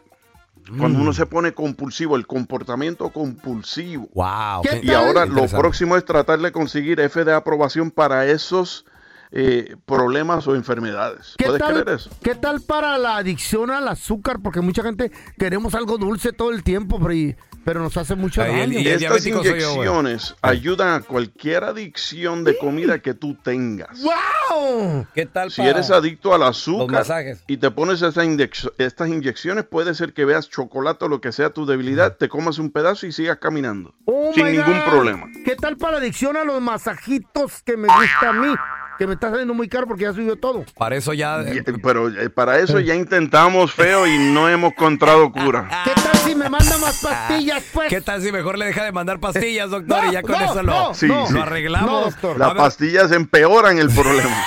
Cuando 0.79 0.99
Mm. 0.99 1.03
uno 1.03 1.13
se 1.13 1.27
pone 1.27 1.53
compulsivo, 1.53 2.17
el 2.17 2.27
comportamiento 2.27 3.11
compulsivo. 3.11 4.09
¡Wow! 4.15 4.63
¿Qué 4.63 4.81
Y 4.83 4.91
ahora 4.93 5.27
lo 5.27 5.47
próximo 5.47 5.95
es 5.95 6.07
tratar 6.07 6.39
de 6.39 6.53
conseguir 6.53 7.01
FDA 7.01 7.37
aprobación 7.37 7.91
para 7.91 8.25
esos 8.27 8.87
eh, 9.31 9.77
problemas 9.87 10.47
o 10.47 10.55
enfermedades. 10.55 11.35
¿Qué 11.37 11.47
¿Puedes 11.47 11.61
tal, 11.61 11.83
creer 11.83 11.89
eso? 11.97 12.11
¿Qué 12.23 12.35
tal 12.35 12.61
para 12.61 12.99
la 12.99 13.17
adicción 13.17 13.71
al 13.71 13.89
azúcar? 13.89 14.39
Porque 14.43 14.61
mucha 14.61 14.83
gente 14.83 15.11
queremos 15.39 15.75
algo 15.75 15.99
dulce 15.99 16.33
todo 16.33 16.51
el 16.51 16.63
tiempo, 16.63 16.99
pero, 17.01 17.13
y- 17.15 17.37
pero 17.65 17.81
nos 17.81 17.97
hace 17.97 18.15
mucho 18.15 18.43
Ay, 18.43 18.51
el- 18.53 18.59
daño. 18.71 18.73
y 18.81 18.89
el 18.89 19.03
Estas 19.03 19.23
soy 19.23 19.33
yo, 19.33 19.39
inyecciones 19.41 20.35
ayudan 20.43 20.89
a 20.95 21.01
cualquier 21.01 21.65
adicción 21.65 22.45
de 22.45 22.57
comida 22.59 22.99
que 23.01 23.15
tú 23.15 23.35
tengas. 23.43 24.01
¡Wow! 24.03 25.07
¿Qué 25.15 25.27
tal 25.27 25.51
Si 25.51 25.59
para 25.63 25.71
eres 25.71 25.91
adicto 25.91 26.35
al 26.35 26.43
azúcar 26.43 26.99
masajes? 27.01 27.43
y 27.47 27.57
te 27.57 27.71
pones 27.71 28.03
esa 28.03 28.25
inyec- 28.25 28.73
estas 28.79 29.09
inyecciones, 29.09 29.65
puede 29.65 29.95
ser 29.95 30.13
que 30.13 30.25
veas 30.25 30.49
chocolate 30.51 31.07
o 31.07 31.09
lo 31.09 31.21
que 31.21 31.33
sea 31.33 31.51
tu 31.51 31.67
debilidad, 31.67 32.17
te 32.17 32.29
comas 32.29 32.59
un 32.59 32.71
pedazo 32.71 33.07
y 33.07 33.13
sigas 33.13 33.39
caminando. 33.39 33.95
Oh 34.05 34.33
sin 34.35 34.45
ningún 34.47 34.79
God. 34.81 34.85
problema. 34.91 35.27
¿Qué 35.45 35.57
tal 35.57 35.77
para 35.77 35.93
la 35.93 35.99
adicción 35.99 36.37
a 36.37 36.45
los 36.45 36.61
masajitos 36.61 37.63
que 37.63 37.77
me 37.77 37.89
gusta 37.89 38.29
a 38.29 38.33
mí? 38.33 38.55
Que 38.99 39.07
me 39.07 39.15
está 39.15 39.31
saliendo 39.31 39.55
muy 39.55 39.69
caro 39.69 39.87
porque 39.87 40.03
ya 40.05 40.13
subió 40.13 40.37
todo. 40.37 40.65
Para 40.77 40.97
eso 40.97 41.13
ya... 41.13 41.43
Y- 41.53 41.63
Pero 41.83 42.09
eh, 42.09 42.31
para 42.31 42.59
eso 42.59 42.79
ya 42.81 42.95
intentamos 42.95 43.73
feo 43.73 44.07
y 44.07 44.19
no 44.19 44.49
hemos 44.49 44.73
encontrado 44.73 45.31
cura. 45.33 45.69
¿Qué 45.85 45.91
tal 45.95 46.17
si 46.19 46.35
me 46.35 46.49
manda 46.49 46.79
más 46.79 47.01
pastillas, 47.03 47.65
pues? 47.73 47.89
¿Qué 47.89 48.01
tal 48.01 48.23
si 48.23 48.31
mejor 48.33 48.57
le 48.59 48.67
deja 48.67 48.85
de 48.85 48.93
mandar 48.93 49.19
pastillas, 49.19 49.71
doctor? 49.71 50.05
No, 50.05 50.11
y 50.11 50.13
ya 50.13 50.23
con 50.23 50.33
no, 50.33 50.45
eso 50.45 50.63
lo, 50.63 50.73
no, 50.73 50.95
Sí, 50.95 51.07
no. 51.07 51.27
sí. 51.27 51.33
lo 51.35 51.43
arreglamos. 51.43 51.91
No, 51.91 52.01
doctor. 52.03 52.39
Las 52.39 52.55
pastillas 52.55 53.11
empeoran 53.13 53.79
el 53.79 53.89
problema. 53.91 54.45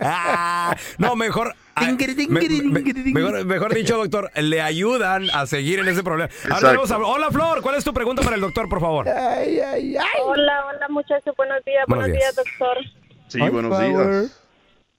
ah, 0.00 0.74
no, 0.98 1.14
mejor... 1.16 1.54
ah, 1.76 1.82
me- 1.82 2.26
me- 2.28 3.12
mejor, 3.12 3.44
mejor 3.44 3.74
dicho, 3.74 3.96
doctor, 3.96 4.30
le 4.36 4.60
ayudan 4.60 5.30
a 5.32 5.46
seguir 5.46 5.78
en 5.78 5.88
ese 5.88 6.02
problema. 6.02 6.30
Ahora 6.50 6.70
a- 6.72 6.98
Hola, 6.98 7.30
Flor, 7.30 7.62
¿cuál 7.62 7.76
es 7.76 7.84
tu 7.84 7.92
pregunta 7.94 8.22
para 8.22 8.34
el 8.34 8.40
doctor, 8.42 8.68
por 8.68 8.80
favor? 8.80 9.08
Ay, 9.08 9.60
ay, 9.60 9.96
ay. 9.96 10.06
Hola, 10.24 10.64
hola 10.68 10.88
muchachos, 10.88 11.34
buenos 11.36 11.64
días, 11.64 11.84
Buenos 11.86 12.06
buenos, 12.08 12.18
días. 12.18 12.34
días. 12.34 12.46
doctor. 12.58 12.99
Sí, 13.30 13.38
buenos 13.48 13.70
power. 13.70 13.88
días. 13.90 14.44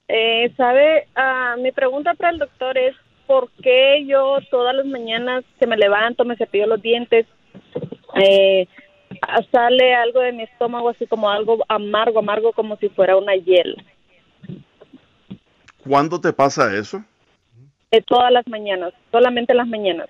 Eh, 0.08 0.52
¿Sabe? 0.56 1.06
Ah, 1.14 1.54
mi 1.58 1.70
pregunta 1.70 2.14
para 2.14 2.30
el 2.30 2.38
doctor 2.38 2.78
es, 2.78 2.96
¿por 3.26 3.50
qué 3.62 4.06
yo 4.06 4.38
todas 4.50 4.74
las 4.74 4.86
mañanas 4.86 5.44
que 5.60 5.66
me 5.66 5.76
levanto, 5.76 6.24
me 6.24 6.36
cepillo 6.36 6.66
los 6.66 6.80
dientes, 6.80 7.26
eh, 8.14 8.66
sale 9.50 9.94
algo 9.94 10.20
de 10.20 10.32
mi 10.32 10.44
estómago 10.44 10.88
así 10.88 11.06
como 11.06 11.28
algo 11.28 11.62
amargo, 11.68 12.20
amargo 12.20 12.52
como 12.52 12.76
si 12.78 12.88
fuera 12.88 13.18
una 13.18 13.36
hiel? 13.36 13.76
¿Cuándo 15.86 16.18
te 16.18 16.32
pasa 16.32 16.74
eso? 16.74 17.04
Eh, 17.90 18.00
todas 18.06 18.32
las 18.32 18.48
mañanas, 18.48 18.94
solamente 19.10 19.52
las 19.52 19.68
mañanas. 19.68 20.08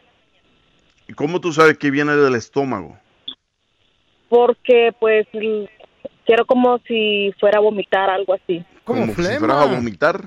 ¿Y 1.08 1.12
cómo 1.12 1.40
tú 1.40 1.52
sabes 1.52 1.76
que 1.76 1.90
viene 1.90 2.14
del 2.14 2.36
estómago? 2.36 2.96
Porque 4.28 4.94
pues 5.00 5.26
quiero 6.26 6.44
como 6.46 6.78
si 6.86 7.32
fuera 7.40 7.58
a 7.58 7.62
vomitar, 7.62 8.10
algo 8.10 8.34
así. 8.34 8.64
Como 8.84 9.06
si 9.06 9.12
flema. 9.14 9.38
fueras 9.38 9.56
a 9.58 9.66
vomitar. 9.66 10.20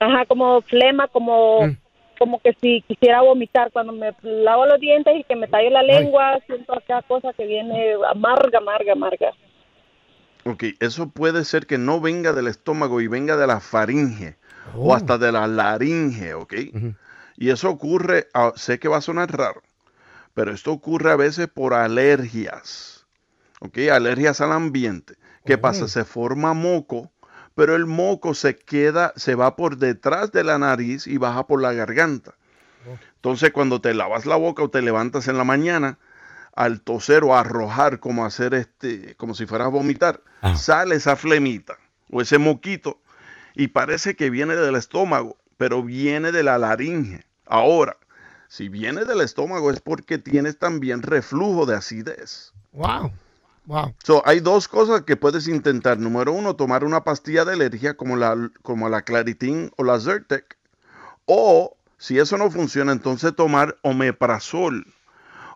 Ajá, 0.00 0.26
como 0.26 0.60
flema, 0.62 1.08
como 1.08 1.66
Mm. 1.66 1.76
como 2.18 2.38
que 2.40 2.52
si 2.62 2.82
quisiera 2.82 3.22
vomitar 3.22 3.70
cuando 3.72 3.92
me 3.92 4.12
lavo 4.22 4.66
los 4.66 4.78
dientes 4.80 5.14
y 5.18 5.24
que 5.24 5.34
me 5.36 5.48
tallo 5.48 5.70
la 5.70 5.82
lengua, 5.82 6.38
siento 6.46 6.72
acá 6.72 7.02
cosa 7.02 7.32
que 7.32 7.44
viene 7.46 7.94
amarga, 8.10 8.58
amarga, 8.58 8.92
amarga. 8.92 9.30
Ok, 10.46 10.64
eso 10.80 11.08
puede 11.08 11.44
ser 11.44 11.66
que 11.66 11.78
no 11.78 12.00
venga 12.00 12.32
del 12.32 12.46
estómago 12.48 13.00
y 13.00 13.08
venga 13.08 13.36
de 13.36 13.46
la 13.46 13.60
faringe 13.60 14.36
Oh. 14.76 14.88
o 14.90 14.94
hasta 14.94 15.18
de 15.18 15.32
la 15.32 15.46
laringe, 15.46 16.34
¿ok? 16.34 16.54
Y 17.36 17.50
eso 17.50 17.68
ocurre, 17.70 18.28
ah, 18.34 18.52
sé 18.54 18.78
que 18.78 18.88
va 18.88 18.98
a 18.98 19.02
sonar 19.02 19.30
raro, 19.36 19.62
pero 20.34 20.52
esto 20.52 20.70
ocurre 20.72 21.10
a 21.12 21.16
veces 21.16 21.48
por 21.48 21.74
alergias, 21.74 22.93
¿ok? 23.64 23.78
Alergias 23.90 24.40
al 24.40 24.52
ambiente. 24.52 25.14
¿Qué 25.44 25.58
pasa? 25.58 25.88
Se 25.88 26.04
forma 26.04 26.54
moco, 26.54 27.10
pero 27.54 27.74
el 27.74 27.86
moco 27.86 28.34
se 28.34 28.56
queda, 28.56 29.12
se 29.16 29.34
va 29.34 29.56
por 29.56 29.76
detrás 29.76 30.32
de 30.32 30.44
la 30.44 30.58
nariz 30.58 31.06
y 31.06 31.18
baja 31.18 31.46
por 31.46 31.60
la 31.60 31.72
garganta. 31.72 32.34
Entonces, 33.16 33.52
cuando 33.52 33.80
te 33.80 33.94
lavas 33.94 34.26
la 34.26 34.36
boca 34.36 34.62
o 34.62 34.70
te 34.70 34.82
levantas 34.82 35.28
en 35.28 35.38
la 35.38 35.44
mañana, 35.44 35.98
al 36.54 36.82
toser 36.82 37.24
o 37.24 37.36
arrojar, 37.36 38.00
como 38.00 38.24
hacer 38.24 38.54
este, 38.54 39.14
como 39.16 39.34
si 39.34 39.46
fueras 39.46 39.66
a 39.66 39.70
vomitar, 39.70 40.20
sale 40.56 40.96
esa 40.96 41.16
flemita 41.16 41.78
o 42.10 42.20
ese 42.20 42.38
moquito 42.38 43.00
y 43.54 43.68
parece 43.68 44.14
que 44.14 44.30
viene 44.30 44.54
del 44.54 44.76
estómago, 44.76 45.36
pero 45.56 45.82
viene 45.82 46.32
de 46.32 46.42
la 46.42 46.58
laringe. 46.58 47.24
Ahora, 47.46 47.96
si 48.48 48.68
viene 48.68 49.04
del 49.04 49.20
estómago 49.20 49.70
es 49.70 49.80
porque 49.80 50.18
tienes 50.18 50.58
también 50.58 51.02
reflujo 51.02 51.66
de 51.66 51.76
acidez. 51.76 52.52
Wow. 52.72 53.12
Wow. 53.66 53.94
So, 54.04 54.22
hay 54.26 54.40
dos 54.40 54.68
cosas 54.68 55.02
que 55.02 55.16
puedes 55.16 55.48
intentar. 55.48 55.98
Número 55.98 56.32
uno, 56.32 56.56
tomar 56.56 56.84
una 56.84 57.04
pastilla 57.04 57.44
de 57.44 57.52
alergia 57.54 57.96
como 57.96 58.16
la, 58.16 58.50
como 58.62 58.88
la 58.88 59.02
Claritin 59.02 59.72
o 59.76 59.84
la 59.84 59.98
Zyrtec. 59.98 60.56
O, 61.26 61.76
si 61.96 62.18
eso 62.18 62.36
no 62.36 62.50
funciona, 62.50 62.92
entonces 62.92 63.34
tomar 63.34 63.76
omeprazol. 63.82 64.86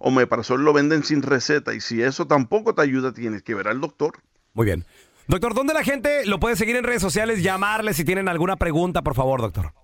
Omeprazol 0.01 0.65
lo 0.65 0.73
venden 0.73 1.05
sin 1.05 1.23
receta 1.23 1.75
y 1.75 1.81
si 1.81 2.03
eso 2.03 2.27
tampoco 2.27 2.75
te 2.75 2.83
ayuda, 2.83 3.13
tienes 3.13 3.43
que 3.43 3.55
ver 3.55 3.69
al 3.69 3.81
doctor. 3.81 4.21
Muy 4.55 4.65
bien. 4.65 4.85
Doctor, 5.27 5.55
¿dónde 5.55 5.75
la 5.75 5.85
gente 5.85 6.25
lo 6.25 6.41
puede 6.41 6.57
seguir 6.57 6.77
en 6.77 6.85
redes 6.85 7.03
sociales? 7.03 7.43
Llamarle 7.43 7.93
si 7.93 8.05
tienen 8.05 8.29
alguna 8.29 8.57
pregunta, 8.57 9.03
por 9.03 9.15
favor, 9.15 9.43
doctor. 9.43 9.75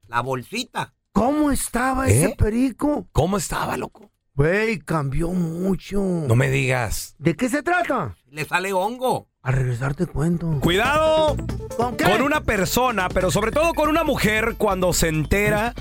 La 0.07 0.21
bolsita. 0.21 0.93
¿Cómo 1.11 1.51
estaba 1.51 2.07
¿Eh? 2.07 2.23
ese 2.23 2.35
perico? 2.35 3.07
¿Cómo 3.11 3.37
estaba, 3.37 3.77
loco? 3.77 4.11
Güey, 4.35 4.79
cambió 4.79 5.29
mucho. 5.29 5.99
No 5.99 6.35
me 6.35 6.49
digas. 6.49 7.15
¿De 7.17 7.35
qué 7.35 7.49
se 7.49 7.63
trata? 7.63 8.15
Le 8.29 8.45
sale 8.45 8.71
hongo. 8.71 9.27
A 9.41 9.51
regresar 9.51 9.95
te 9.95 10.05
cuento. 10.05 10.59
Cuidado 10.61 11.35
¿Con 11.77 11.95
qué? 11.97 12.03
con 12.03 12.21
una 12.21 12.41
persona, 12.41 13.09
pero 13.09 13.31
sobre 13.31 13.51
todo 13.51 13.73
con 13.73 13.89
una 13.89 14.03
mujer 14.03 14.55
cuando 14.57 14.93
se 14.93 15.07
entera 15.07 15.73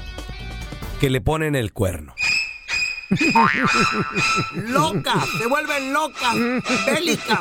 que 1.00 1.10
le 1.10 1.20
ponen 1.20 1.54
el 1.56 1.72
cuerno. 1.72 2.14
Locas, 4.68 5.28
se 5.38 5.46
vuelven 5.46 5.92
locas, 5.92 6.34
bélicas. 6.86 7.40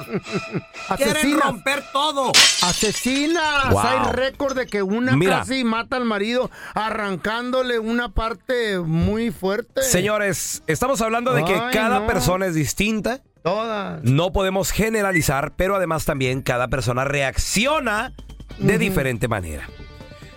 Quieren 0.97 1.15
Asesinas. 1.17 1.43
romper 1.45 1.83
todo. 1.91 2.31
Asesinas. 2.61 3.69
Wow. 3.71 3.79
Hay 3.79 4.11
récord 4.13 4.55
de 4.57 4.67
que 4.67 4.83
una 4.83 5.15
Mira. 5.15 5.39
casi 5.39 5.63
mata 5.63 5.97
al 5.97 6.05
marido 6.05 6.51
arrancándole 6.73 7.79
una 7.79 8.09
parte 8.09 8.79
muy 8.79 9.31
fuerte. 9.31 9.81
Señores, 9.83 10.63
estamos 10.67 11.01
hablando 11.01 11.33
de 11.33 11.43
que 11.45 11.53
Ay, 11.55 11.73
cada 11.73 12.01
no. 12.01 12.07
persona 12.07 12.45
es 12.45 12.55
distinta. 12.55 13.21
Todas. 13.43 14.03
No 14.03 14.31
podemos 14.31 14.71
generalizar, 14.71 15.53
pero 15.55 15.75
además 15.75 16.05
también 16.05 16.41
cada 16.41 16.67
persona 16.67 17.03
reacciona 17.03 18.13
de 18.57 18.73
Ujú. 18.73 18.79
diferente 18.79 19.27
manera. 19.27 19.69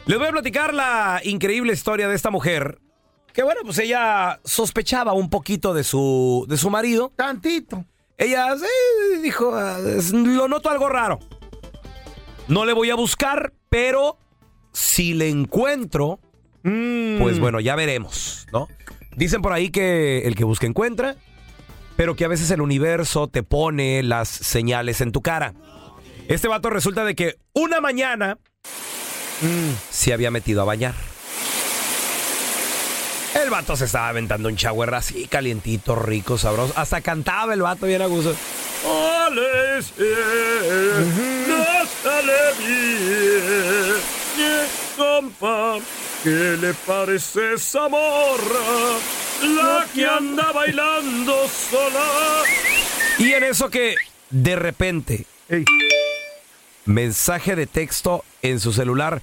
Les 0.07 0.19
voy 0.19 0.27
a 0.29 0.33
platicar 0.33 0.73
la 0.75 1.21
increíble 1.25 1.73
historia 1.73 2.09
de 2.09 2.15
esta 2.15 2.31
mujer. 2.31 2.79
Que 3.33 3.43
bueno, 3.43 3.61
pues 3.65 3.79
ella 3.79 4.41
sospechaba 4.45 5.13
un 5.13 5.31
poquito 5.31 5.75
de 5.75 5.85
su, 5.85 6.45
de 6.49 6.57
su 6.57 6.71
marido. 6.71 7.13
Tantito. 7.17 7.85
Ella 8.17 8.55
dijo, 9.23 9.55
"Ah, 9.55 9.79
lo 10.13 10.49
noto 10.49 10.71
algo 10.71 10.89
raro. 10.89 11.21
No 12.49 12.65
le 12.65 12.73
voy 12.73 12.91
a 12.91 12.95
buscar, 12.97 13.53
pero 13.69 14.19
si 14.73 15.15
le 15.15 15.29
encuentro, 15.29 16.19
Mm. 16.65 17.19
pues 17.21 17.39
bueno, 17.39 17.61
ya 17.61 17.77
veremos, 17.77 18.47
¿no? 18.53 18.67
Dicen 19.17 19.41
por 19.43 19.53
ahí 19.53 19.71
que 19.71 20.27
el 20.27 20.35
que 20.35 20.43
busca 20.45 20.67
encuentra, 20.67 21.17
pero 21.97 22.17
que 22.17 22.25
a 22.25 22.29
veces 22.29 22.51
el 22.51 22.61
universo 22.61 23.29
te 23.29 23.43
pone 23.45 24.03
las 24.03 24.29
señales 24.29 25.01
en 25.01 25.13
tu 25.13 25.23
cara. 25.23 25.55
Este 26.29 26.49
vato 26.49 26.71
resulta 26.71 27.05
de 27.05 27.15
que 27.15 27.37
una 27.55 27.81
mañana 27.81 28.39
se 29.91 30.13
había 30.13 30.31
metido 30.33 30.63
a 30.63 30.65
bañar. 30.65 30.95
El 33.49 33.53
vato 33.53 33.77
se 33.77 33.87
estaba 33.87 34.11
aventando 34.11 34.51
un 34.51 34.57
shower 34.57 34.93
así, 34.93 35.27
calientito, 35.27 35.97
rico, 35.97 36.37
sabroso. 36.37 36.75
Hasta 36.77 37.01
cantaba 37.01 37.55
el 37.55 37.63
vato 37.63 37.87
bien 37.87 38.03
a 38.03 38.07
gusto. 38.07 38.37
¿qué 46.23 46.59
le 46.61 46.75
parece 46.75 47.55
esa 47.55 47.89
morra? 47.89 48.99
La 49.41 49.87
que 49.95 50.05
anda 50.05 50.53
bailando 50.53 51.49
sola. 51.49 52.43
Y 53.17 53.33
en 53.33 53.45
eso 53.45 53.71
que 53.71 53.95
de 54.29 54.57
repente, 54.57 55.25
mensaje 56.85 57.57
de 57.57 57.67
texto 57.67 58.27
en 58.43 58.61
su 58.61 58.75
celular 58.75 59.23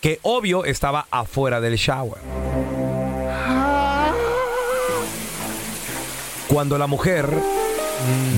que 0.00 0.18
obvio 0.22 0.64
estaba 0.64 1.06
afuera 1.10 1.60
del 1.60 1.76
shower. 1.76 2.85
Cuando 6.56 6.78
la 6.78 6.86
mujer 6.86 7.28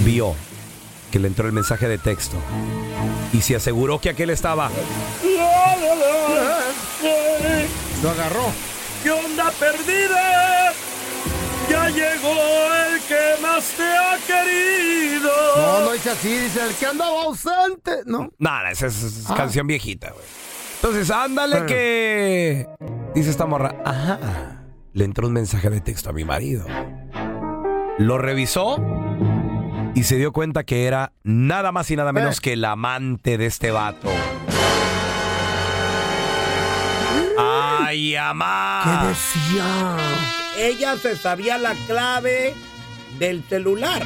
vio 0.04 0.34
que 1.12 1.20
le 1.20 1.28
entró 1.28 1.46
el 1.46 1.52
mensaje 1.52 1.86
de 1.86 1.98
texto 1.98 2.36
y 3.32 3.42
se 3.42 3.54
aseguró 3.54 4.00
que 4.00 4.10
aquel 4.10 4.30
estaba 4.30 4.72
Lo 8.02 8.10
agarró. 8.10 8.50
¿Qué 9.04 9.12
onda 9.12 9.52
perdida? 9.60 10.72
Ya 11.70 11.90
llegó 11.90 12.34
el 12.90 13.00
que 13.02 13.40
más 13.40 13.64
te 13.76 13.84
ha 13.84 14.18
querido. 14.26 15.30
No, 15.56 15.80
no 15.82 15.92
dice 15.92 16.10
así, 16.10 16.38
dice 16.38 16.66
el 16.66 16.74
que 16.74 16.86
andaba 16.86 17.22
ausente. 17.22 17.98
No. 18.04 18.32
Nada, 18.40 18.72
esa 18.72 18.88
es, 18.88 19.00
es 19.00 19.30
Ah. 19.30 19.36
canción 19.36 19.68
viejita, 19.68 20.10
güey. 20.10 20.24
Entonces, 20.82 21.08
ándale 21.12 21.66
que... 21.66 22.66
Dice 23.14 23.30
esta 23.30 23.46
morra, 23.46 23.76
ajá, 23.84 24.64
le 24.92 25.04
entró 25.04 25.28
un 25.28 25.34
mensaje 25.34 25.70
de 25.70 25.80
texto 25.80 26.10
a 26.10 26.12
mi 26.12 26.24
marido. 26.24 26.66
Lo 27.98 28.18
revisó 28.18 28.76
y 29.94 30.04
se 30.04 30.16
dio 30.16 30.32
cuenta 30.32 30.64
que 30.64 30.86
era 30.86 31.12
nada 31.24 31.72
más 31.72 31.90
y 31.90 31.96
nada 31.96 32.12
menos 32.12 32.38
Eh. 32.38 32.40
que 32.42 32.52
el 32.54 32.64
amante 32.64 33.38
de 33.38 33.46
este 33.46 33.70
vato. 33.70 34.08
¡Ay, 37.38 38.14
amá! 38.16 38.82
¿Qué 39.02 39.08
decía? 39.08 39.96
Ella 40.58 40.96
se 40.96 41.16
sabía 41.16 41.58
la 41.58 41.74
clave 41.86 42.54
del 43.18 43.42
celular. 43.48 44.02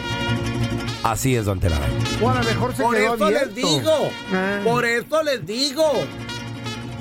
Así 1.02 1.34
es, 1.34 1.44
don 1.46 1.58
Telaraño. 1.58 1.94
O 2.22 2.30
a 2.30 2.34
lo 2.34 2.44
mejor 2.44 2.74
se 2.74 2.82
Por 2.82 2.94
quedó 2.94 3.14
eso 3.14 3.30
les 3.30 3.54
digo, 3.54 4.10
Ah. 4.32 4.60
por 4.62 4.84
eso 4.84 5.22
les 5.22 5.44
digo. 5.44 5.84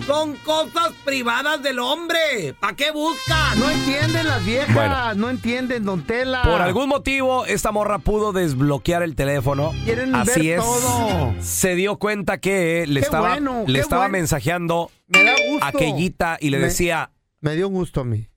Son 0.05 0.35
cosas 0.37 0.91
privadas 1.05 1.61
del 1.63 1.79
hombre. 1.79 2.53
¿Para 2.59 2.75
qué 2.75 2.91
buscan? 2.91 3.59
No 3.59 3.69
entienden 3.69 4.27
las 4.27 4.43
viejas, 4.45 4.73
Bueno. 4.73 5.13
no 5.15 5.29
entienden, 5.29 5.85
don 5.85 6.03
Tela. 6.03 6.41
Por 6.43 6.61
algún 6.61 6.89
motivo, 6.89 7.45
esta 7.45 7.71
morra 7.71 7.99
pudo 7.99 8.33
desbloquear 8.33 9.03
el 9.03 9.15
teléfono. 9.15 9.71
Quieren 9.85 10.13
Así 10.15 10.49
ver 10.49 10.59
es. 10.59 10.63
todo. 10.65 11.33
Se 11.41 11.75
dio 11.75 11.97
cuenta 11.97 12.39
que 12.39 12.85
le 12.87 12.99
Qué 12.99 13.05
estaba, 13.05 13.29
bueno, 13.29 13.63
le 13.67 13.79
estaba 13.79 14.03
bueno. 14.03 14.13
mensajeando 14.13 14.91
Me 15.07 15.23
da 15.23 15.33
gusto. 15.47 15.65
a 15.65 15.69
aquellita 15.69 16.37
y 16.41 16.49
le 16.49 16.57
Me- 16.59 16.65
decía, 16.65 17.11
Me 17.39 17.55
dio 17.55 17.67
gusto 17.69 18.01
a 18.01 18.03
mí. 18.03 18.27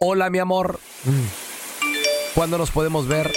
hola 0.00 0.28
mi 0.30 0.38
amor, 0.38 0.80
Mm. 1.04 2.34
¿cuándo 2.34 2.58
nos 2.58 2.70
podemos 2.70 3.06
ver? 3.06 3.30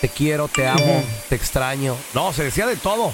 Te 0.00 0.08
quiero, 0.08 0.48
te 0.48 0.66
amo, 0.66 1.02
te 1.28 1.34
extraño. 1.34 1.96
No, 2.14 2.32
se 2.32 2.44
decía 2.44 2.66
de 2.66 2.76
todo. 2.76 3.12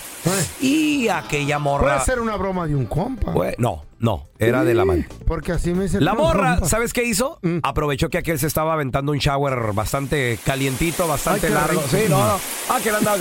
Y 0.60 1.08
aquella 1.08 1.58
morra... 1.58 1.94
Puede 1.94 2.04
ser 2.04 2.20
una 2.20 2.36
broma 2.36 2.66
de 2.66 2.74
un 2.74 2.86
compa. 2.86 3.32
No, 3.58 3.84
no, 3.98 4.28
era 4.38 4.64
de 4.64 4.74
la 4.74 4.82
amante. 4.82 5.08
Porque 5.26 5.52
así 5.52 5.72
me 5.72 5.84
dice 5.84 6.00
La 6.00 6.14
morra, 6.14 6.54
compa. 6.56 6.68
¿sabes 6.68 6.92
qué 6.92 7.04
hizo? 7.04 7.38
Aprovechó 7.62 8.08
que 8.08 8.18
aquel 8.18 8.38
se 8.38 8.46
estaba 8.46 8.72
aventando 8.74 9.12
un 9.12 9.18
shower 9.18 9.72
bastante 9.72 10.38
calientito, 10.44 11.06
bastante 11.06 11.46
Ay, 11.48 11.54
largo. 11.54 11.82
Sí, 11.90 12.04
no, 12.08 12.18
no. 12.18 12.40
Ah, 12.68 12.78
que 12.82 12.90
le 12.90 12.98
andaba. 12.98 13.18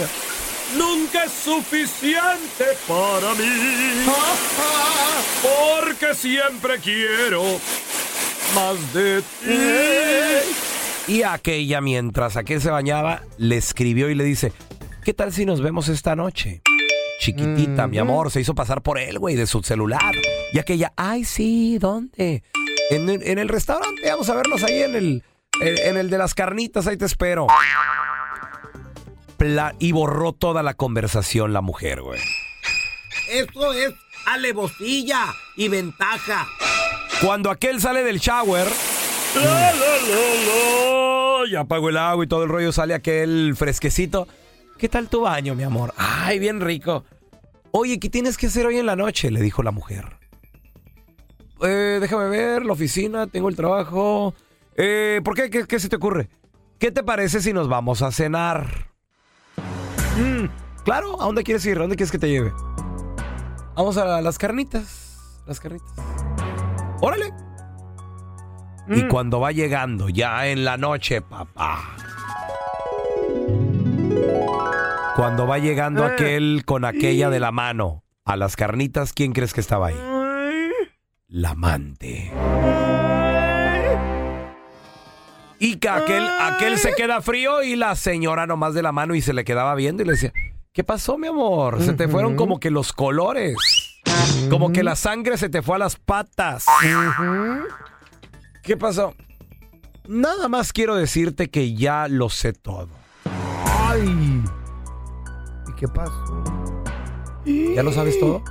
Nunca 0.78 1.24
es 1.24 1.32
suficiente 1.32 2.66
para 2.88 3.34
mí. 3.34 4.06
Porque 5.42 6.14
siempre 6.14 6.78
quiero 6.80 7.42
más 8.54 8.94
de 8.94 9.22
ti. 9.22 11.14
Y 11.14 11.24
aquella, 11.24 11.82
mientras 11.82 12.38
aquel 12.38 12.62
se 12.62 12.70
bañaba, 12.70 13.24
le 13.38 13.58
escribió 13.58 14.10
y 14.10 14.16
le 14.16 14.24
dice: 14.24 14.54
¿Qué 15.04 15.14
tal 15.14 15.34
si 15.34 15.46
nos 15.46 15.62
vemos 15.62 15.88
esta 15.88 16.16
noche? 16.16 16.62
Chiquitita, 17.20 17.88
mi 17.88 17.98
amor, 17.98 18.32
se 18.32 18.40
hizo 18.42 18.56
pasar 18.56 18.82
por 18.82 18.98
él, 18.98 19.20
güey, 19.20 19.36
de 19.36 19.46
su 19.46 19.62
celular. 19.62 20.16
Y 20.54 20.60
aquella, 20.60 20.94
ay, 20.96 21.26
sí, 21.26 21.78
¿dónde? 21.78 22.44
En, 22.90 23.10
el- 23.10 23.24
en 23.24 23.40
el 23.40 23.50
restaurante, 23.50 24.10
vamos 24.10 24.30
a 24.30 24.36
vernos 24.36 24.64
ahí 24.64 24.82
en 24.84 24.96
el, 24.96 25.24
en, 25.62 25.78
en 25.90 25.98
el 25.98 26.10
de 26.10 26.18
las 26.18 26.34
carnitas, 26.34 26.88
ahí 26.88 26.98
te 26.98 27.06
espero. 27.06 27.48
Pla- 29.38 29.76
y 29.80 29.92
borró 29.92 30.34
toda 30.34 30.64
la 30.64 30.74
conversación 30.74 31.54
la 31.54 31.62
mujer, 31.62 32.02
güey. 32.02 32.20
Eso 33.32 33.74
es 33.74 33.94
alevosilla 34.26 35.26
y 35.56 35.68
ventaja. 35.68 36.48
Cuando 37.22 37.52
aquel 37.52 37.80
sale 37.82 38.04
del 38.04 38.20
shower, 38.20 38.68
la, 39.36 39.42
la, 39.44 39.72
la, 39.74 41.44
la, 41.44 41.52
ya 41.52 41.60
apagó 41.62 41.90
el 41.90 41.98
agua 41.98 42.24
y 42.24 42.28
todo 42.28 42.44
el 42.44 42.50
rollo, 42.50 42.72
sale 42.72 42.94
aquel 42.94 43.54
fresquecito. 43.58 44.28
¿Qué 44.80 44.88
tal 44.88 45.10
tu 45.10 45.22
baño, 45.22 45.56
mi 45.56 45.64
amor? 45.64 45.94
Ay, 45.98 46.40
bien 46.40 46.62
rico. 46.62 47.04
Oye, 47.72 48.00
¿qué 48.00 48.10
tienes 48.10 48.38
que 48.38 48.48
hacer 48.48 48.66
hoy 48.66 48.78
en 48.78 48.86
la 48.86 48.96
noche? 48.96 49.30
Le 49.30 49.42
dijo 49.42 49.62
la 49.62 49.72
mujer. 49.72 50.06
Eh, 51.62 51.98
déjame 52.00 52.30
ver, 52.30 52.66
la 52.66 52.72
oficina, 52.72 53.28
tengo 53.28 53.50
el 53.50 53.58
trabajo. 53.58 54.34
Eh, 54.78 55.20
¿Por 55.22 55.36
qué? 55.36 55.50
qué? 55.50 55.68
qué 55.68 55.80
se 55.82 55.90
te 55.90 55.98
ocurre? 55.98 56.30
¿Qué 56.80 56.92
te 56.92 57.04
parece 57.04 57.42
si 57.42 57.52
nos 57.52 57.68
vamos 57.68 58.02
a 58.02 58.10
cenar? 58.14 58.90
Mm, 60.18 60.46
claro, 60.86 61.22
¿a 61.22 61.26
dónde 61.26 61.44
quieres 61.44 61.66
ir? 61.66 61.78
¿A 61.78 61.82
dónde 61.82 61.98
quieres 61.98 62.12
que 62.12 62.20
te 62.20 62.30
lleve? 62.30 62.54
Vamos 63.76 63.98
a 63.98 64.22
las 64.22 64.38
carnitas. 64.38 65.44
Las 65.46 65.60
carnitas. 65.60 65.92
Órale. 67.02 67.34
Y 68.88 69.08
cuando 69.10 69.42
va 69.42 69.52
llegando, 69.52 70.08
ya 70.08 70.48
en 70.48 70.64
la 70.64 70.78
noche, 70.78 71.22
papá. 71.22 71.98
Cuando 75.20 75.46
va 75.46 75.58
llegando 75.58 76.08
Eh. 76.08 76.14
aquel 76.14 76.64
con 76.66 76.86
aquella 76.86 77.30
de 77.30 77.42
la 77.42 77.52
mano 77.52 78.06
a 78.24 78.38
las 78.38 78.56
carnitas, 78.56 79.12
¿quién 79.12 79.34
crees 79.34 79.54
que 79.54 79.60
estaba 79.60 79.88
ahí? 79.88 79.98
La 81.28 81.50
amante. 81.50 82.32
Y 85.60 85.76
que 85.76 85.90
aquel, 85.90 86.26
aquel 86.40 86.78
se 86.78 86.94
queda 86.94 87.20
frío 87.20 87.64
y 87.64 87.76
la 87.76 87.98
señora 87.98 88.48
nomás 88.48 88.74
de 88.74 88.82
la 88.82 88.94
mano 88.94 89.14
y 89.14 89.22
se 89.22 89.34
le 89.34 89.44
quedaba 89.44 89.76
viendo 89.76 90.04
y 90.04 90.06
le 90.06 90.14
decía, 90.14 90.32
¿qué 90.72 90.86
pasó, 90.86 91.18
mi 91.18 91.28
amor? 91.28 91.84
Se 91.84 91.92
te 91.96 92.08
fueron 92.08 92.38
como 92.38 92.62
que 92.62 92.72
los 92.72 92.94
colores. 92.94 93.58
Como 94.50 94.72
que 94.72 94.84
la 94.84 94.96
sangre 94.96 95.38
se 95.38 95.50
te 95.50 95.62
fue 95.62 95.76
a 95.76 95.80
las 95.80 95.98
patas. 95.98 96.66
¿Qué 98.64 98.78
pasó? 98.78 99.14
Nada 100.08 100.48
más 100.48 100.72
quiero 100.72 100.96
decirte 100.96 101.50
que 101.50 101.74
ya 101.74 102.08
lo 102.08 102.30
sé 102.30 102.54
todo. 102.54 102.88
Ay. 103.66 104.44
¿Y 105.80 105.86
qué 105.86 105.88
pasó? 105.88 106.44
¿Ya 107.46 107.84
lo 107.84 107.94
sabes 107.94 108.20
todo? 108.20 108.44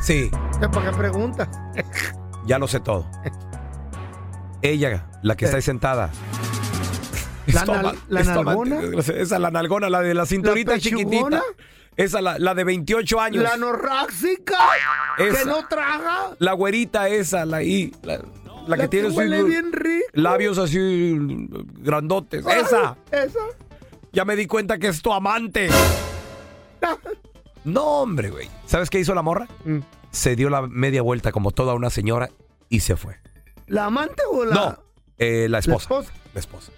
Sí, 0.00 0.30
¿Para 0.72 0.92
qué 0.92 0.96
preguntas? 0.96 1.48
ya 2.46 2.60
lo 2.60 2.68
sé 2.68 2.78
todo. 2.78 3.04
Ella, 4.62 5.08
la 5.22 5.36
que 5.36 5.46
está 5.46 5.56
ahí 5.56 5.62
sentada. 5.62 6.10
¿La 7.46 8.22
nalgona? 8.22 8.76
desgraciada. 8.76 9.20
Esa, 9.22 9.38
la 9.40 9.50
nalgona, 9.50 9.90
la 9.90 10.02
de 10.02 10.14
la 10.14 10.24
cinturita 10.24 10.72
¿La 10.74 10.78
chiquitita. 10.78 11.42
Esa, 11.96 12.20
la, 12.20 12.38
la 12.38 12.54
de 12.54 12.62
28 12.62 13.20
años. 13.20 13.42
La 13.42 13.54
anorráxica. 13.54 14.56
Esa. 15.18 15.38
Que 15.38 15.44
no 15.46 15.66
traga. 15.66 16.36
La 16.38 16.52
güerita 16.52 17.08
esa, 17.08 17.44
la 17.44 17.56
ahí. 17.56 17.92
La, 18.02 18.20
la 18.68 18.76
que 18.76 18.82
La 18.82 18.88
tiene 18.88 19.06
que 19.08 19.14
sus 19.14 19.18
huele 19.18 19.42
bien 19.42 19.72
rico. 19.72 20.06
labios 20.12 20.58
así 20.58 21.16
grandotes. 21.80 22.46
Ay, 22.46 22.60
Esa. 22.60 22.96
Esa. 23.10 23.40
Ya 24.12 24.24
me 24.24 24.36
di 24.36 24.46
cuenta 24.46 24.78
que 24.78 24.86
es 24.86 25.02
tu 25.02 25.12
amante. 25.12 25.68
No, 27.64 27.82
hombre, 28.02 28.30
güey. 28.30 28.48
¿Sabes 28.66 28.90
qué 28.90 29.00
hizo 29.00 29.12
la 29.14 29.22
morra? 29.22 29.48
Mm. 29.64 29.78
Se 30.12 30.36
dio 30.36 30.48
la 30.50 30.62
media 30.62 31.02
vuelta 31.02 31.32
como 31.32 31.50
toda 31.50 31.74
una 31.74 31.90
señora 31.90 32.30
y 32.68 32.78
se 32.80 32.96
fue. 32.96 33.16
¿La 33.66 33.86
amante 33.86 34.22
o 34.30 34.44
la.? 34.44 34.54
No, 34.54 34.78
eh, 35.18 35.48
la 35.48 35.58
esposa. 35.58 35.78
esposa? 35.82 36.12
La 36.32 36.40
esposa. 36.40 36.70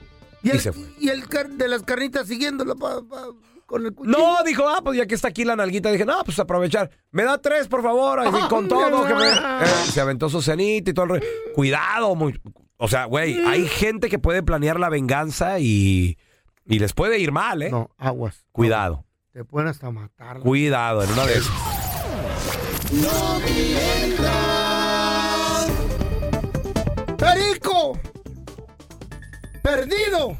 Y 0.42 0.48
Y, 0.48 0.50
el, 0.52 0.60
se 0.60 0.72
fue. 0.72 0.84
y 0.98 1.08
el 1.10 1.28
car- 1.28 1.50
de 1.50 1.68
las 1.68 1.82
carnitas 1.82 2.26
siguiéndola 2.26 2.74
pa- 2.74 3.02
pa- 3.06 3.26
con 3.66 3.84
el 3.84 3.92
cuchillo. 3.92 4.16
No, 4.16 4.36
dijo, 4.46 4.66
ah, 4.66 4.80
pues 4.82 4.96
ya 4.96 5.04
que 5.06 5.14
está 5.14 5.28
aquí 5.28 5.44
la 5.44 5.56
nalguita, 5.56 5.90
dije, 5.92 6.06
no, 6.06 6.24
pues 6.24 6.38
aprovechar. 6.38 6.88
Me 7.10 7.24
da 7.24 7.36
tres, 7.36 7.68
por 7.68 7.82
favor, 7.82 8.20
así, 8.20 8.38
con 8.48 8.66
todo. 8.66 9.06
que 9.06 9.14
me- 9.14 9.28
Eh, 9.66 9.66
se 9.92 10.00
aventó 10.00 10.30
su 10.30 10.40
cenita 10.40 10.90
y 10.90 10.94
todo 10.94 11.04
el 11.04 11.08
rollo. 11.10 11.26
Cuidado, 11.54 12.14
muy... 12.14 12.40
o 12.78 12.88
sea, 12.88 13.04
güey, 13.04 13.38
hay 13.44 13.68
gente 13.68 14.08
que 14.08 14.18
puede 14.18 14.42
planear 14.42 14.80
la 14.80 14.88
venganza 14.88 15.58
y, 15.60 16.16
y 16.64 16.78
les 16.78 16.94
puede 16.94 17.18
ir 17.18 17.30
mal, 17.30 17.60
¿eh? 17.62 17.70
No, 17.70 17.90
aguas. 17.98 18.46
Cuidado, 18.52 19.04
Te 19.38 19.44
pueden 19.44 19.68
hasta 19.68 19.88
matar. 19.92 20.40
cuidado, 20.40 21.00
en 21.04 21.12
una 21.12 21.24
de 21.24 21.34
esas. 21.34 21.54
¡No 22.90 23.38
¡Perico! 27.16 28.00
¡Perdido! 29.62 30.36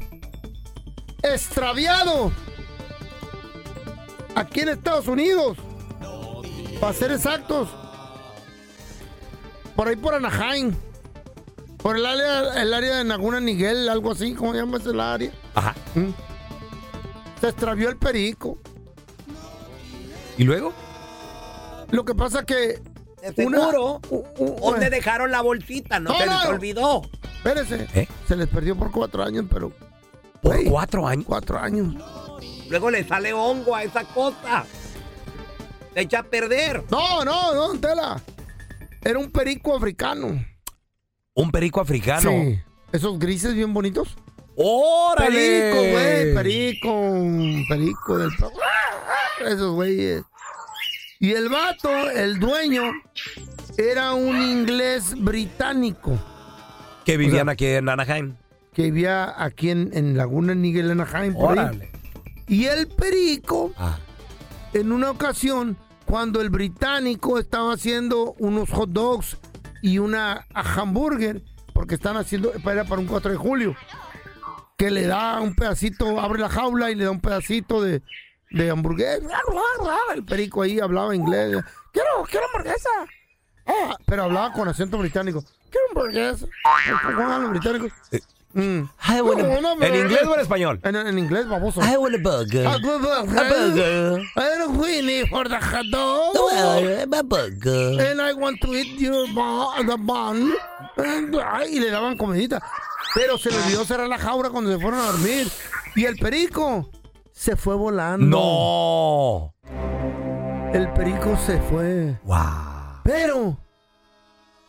¡Extraviado! 1.23 2.33
Aquí 4.35 4.59
en 4.59 4.67
Estados 4.67 5.07
Unidos. 5.07 5.57
Para 6.81 6.91
ser 6.91 7.13
exactos. 7.13 7.69
Por 9.77 9.87
ahí 9.87 9.95
por 9.95 10.13
Anaheim. 10.13 10.75
Por 11.77 11.95
el 11.95 12.05
área, 12.05 12.61
el 12.61 12.73
área 12.73 12.97
de 12.97 13.05
Naguna 13.05 13.39
Niguel, 13.39 13.87
algo 13.87 14.11
así, 14.11 14.33
¿cómo 14.33 14.51
se 14.51 14.57
llama 14.57 14.77
ese 14.77 14.89
el 14.89 14.99
área? 14.99 15.31
Ajá. 15.55 15.73
Mm. 15.95 16.09
Se 17.39 17.47
extravió 17.47 17.87
el 17.87 17.95
perico. 17.95 18.57
¿Y 20.39 20.45
luego? 20.45 20.73
Lo 21.91 22.05
que 22.05 22.15
pasa 22.15 22.45
que. 22.45 22.81
De 23.21 23.33
seguro. 23.35 23.99
¿Dónde 24.61 24.89
dejaron 24.89 25.31
la 25.31 25.41
bolsita? 25.41 25.99
No, 25.99 26.17
se 26.17 26.25
les 26.25 26.45
olvidó. 26.45 27.01
Espérese. 27.35 27.87
¿Eh? 27.93 28.07
Se 28.25 28.37
les 28.37 28.47
perdió 28.47 28.77
por 28.77 28.89
cuatro 28.89 29.21
años, 29.21 29.45
pero. 29.51 29.73
¿Por 30.41 30.63
cuatro 30.63 31.05
años? 31.05 31.25
Cuatro 31.27 31.59
años. 31.59 31.93
Luego 32.69 32.89
le 32.89 33.05
sale 33.05 33.33
hongo 33.33 33.75
a 33.75 33.83
esa 33.83 34.05
cosa. 34.05 34.65
Se 35.93 35.99
echa 35.99 36.19
a 36.19 36.23
perder. 36.23 36.85
No, 36.89 37.25
no, 37.25 37.53
no, 37.53 37.67
don 37.67 37.81
Tela. 37.81 38.21
Era 39.03 39.19
un 39.19 39.29
perico 39.31 39.75
africano. 39.75 40.41
Un 41.33 41.51
perico 41.51 41.81
africano. 41.81 42.31
Sí. 42.31 42.59
Esos 42.93 43.19
grises 43.19 43.55
bien 43.55 43.73
bonitos. 43.73 44.15
¡Órale! 44.55 45.73
Perico, 45.73 45.91
güey, 45.91 46.33
perico. 46.33 47.65
Perico 47.67 48.17
del. 48.17 48.29
Esos 49.45 49.73
güeyes. 49.73 50.23
Y 51.19 51.31
el 51.33 51.49
vato, 51.49 52.09
el 52.09 52.39
dueño, 52.39 52.83
era 53.77 54.13
un 54.13 54.41
inglés 54.41 55.13
británico 55.17 56.17
Que 57.05 57.17
vivían 57.17 57.41
O 57.41 57.45
sea, 57.45 57.53
aquí 57.53 57.65
en 57.65 57.89
Anaheim. 57.89 58.35
que 58.73 58.83
vivía 58.83 59.33
aquí 59.43 59.69
en, 59.69 59.89
en 59.93 60.15
Laguna 60.15 60.55
Niguel, 60.55 60.91
Anaheim. 60.91 61.33
por 61.33 61.59
ahí. 61.59 61.81
Y 62.47 62.65
el 62.65 62.87
perico, 62.87 63.73
Ah. 63.77 63.97
en 64.73 64.91
una 64.91 65.11
ocasión, 65.11 65.77
cuando 66.05 66.41
el 66.41 66.49
británico 66.49 67.37
estaba 67.37 67.73
haciendo 67.73 68.33
unos 68.39 68.69
hot 68.71 68.89
dogs 68.89 69.37
y 69.81 69.99
una 69.99 70.45
hamburger, 70.53 71.43
porque 71.73 71.95
están 71.95 72.15
haciendo, 72.17 72.51
era 72.53 72.85
para 72.85 73.01
un 73.01 73.07
4 73.07 73.31
de 73.31 73.37
julio, 73.37 73.75
que 74.77 74.89
le 74.89 75.05
da 75.05 75.39
un 75.41 75.53
pedacito, 75.55 76.19
abre 76.19 76.39
la 76.39 76.49
jaula 76.49 76.89
y 76.91 76.95
le 76.95 77.03
da 77.05 77.11
un 77.11 77.19
pedacito 77.21 77.81
de, 77.81 78.01
de 78.51 78.69
hamburguesa. 78.69 79.27
El 80.13 80.23
perico 80.25 80.61
ahí 80.61 80.79
hablaba 80.79 81.15
inglés. 81.15 81.57
Quiero, 81.91 82.23
quiero 82.29 82.45
hamburguesa. 82.47 82.89
Ah, 83.65 83.95
pero 84.05 84.23
hablaba 84.23 84.51
con 84.53 84.67
acento 84.67 84.97
británico. 84.97 85.43
Quiero 85.69 85.87
hamburguesa. 85.89 86.45
¿Cómo 87.05 87.21
hablan 87.23 87.41
los 87.43 87.51
británicos? 87.51 87.91
Mm. 88.53 88.81
I 89.07 89.21
want 89.21 89.41
a- 89.41 89.43
No, 89.43 89.61
no, 89.61 89.73
¿En 89.73 89.93
no, 89.93 89.99
inglés 89.99 90.21
no. 90.23 90.31
o 90.31 90.33
en 90.33 90.39
español? 90.41 90.79
En, 90.83 90.95
en 90.95 91.19
inglés, 91.19 91.47
baboso. 91.47 91.81
I 91.83 91.97
want 91.97 92.15
a 92.15 92.17
burger. 92.17 92.65
A 92.65 92.77
burger. 92.79 93.11
A 93.11 93.43
burger. 93.43 94.21
I 94.35 94.61
a 94.63 94.67
Winnie 94.67 95.27
for 95.27 95.47
the 95.47 95.55
hot 95.59 95.85
dog. 95.91 96.35
a 97.13 97.21
burger. 97.23 98.01
And 98.09 98.19
I 98.19 98.33
want 98.33 98.59
to 98.61 98.73
eat 98.73 98.99
your 98.99 99.27
bun, 99.35 99.85
the 99.85 99.97
bun. 99.97 100.51
And, 100.97 101.35
ay, 101.39 101.75
y 101.77 101.79
le 101.79 101.91
daban 101.91 102.17
comidita. 102.17 102.59
Pero 103.13 103.37
se 103.37 103.51
le 103.51 103.57
olvidó 103.57 103.85
cerrar 103.85 104.07
la 104.07 104.17
jaula 104.17 104.49
cuando 104.49 104.71
se 104.71 104.79
fueron 104.79 104.99
a 104.99 105.11
dormir. 105.11 105.47
Y 105.95 106.05
el 106.05 106.17
perico 106.17 106.89
se 107.39 107.55
fue 107.55 107.73
volando. 107.73 109.53
No. 109.63 110.73
El 110.73 110.91
perico 110.91 111.37
se 111.37 111.57
fue. 111.61 112.19
Wow. 112.25 112.99
Pero 113.05 113.57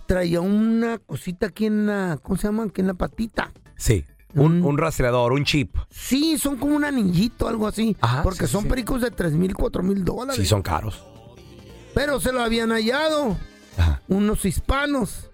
traía 0.06 0.40
una 0.40 0.98
cosita 0.98 1.46
aquí 1.46 1.66
en 1.66 1.86
la, 1.86 2.20
¿cómo 2.22 2.36
se 2.36 2.46
llama? 2.46 2.62
Aquí 2.62 2.80
en 2.80 2.86
la 2.86 2.94
patita. 2.94 3.52
Sí. 3.76 4.04
Un, 4.36 4.62
un 4.62 4.78
rastreador, 4.78 5.32
un 5.32 5.44
chip. 5.44 5.74
Sí, 5.90 6.38
son 6.38 6.58
como 6.58 6.76
un 6.76 6.84
anillito, 6.84 7.48
algo 7.48 7.66
así. 7.66 7.96
Ajá, 8.00 8.22
porque 8.22 8.46
sí, 8.46 8.52
son 8.52 8.62
sí. 8.62 8.68
pericos 8.68 9.00
de 9.00 9.10
3 9.10 9.32
mil, 9.32 9.52
4 9.52 9.82
mil 9.82 10.04
dólares. 10.04 10.36
Sí, 10.36 10.46
son 10.46 10.62
caros. 10.62 11.04
Pero 11.92 12.20
se 12.20 12.30
lo 12.30 12.40
habían 12.40 12.70
hallado 12.70 13.36
unos 14.06 14.44
hispanos. 14.44 15.28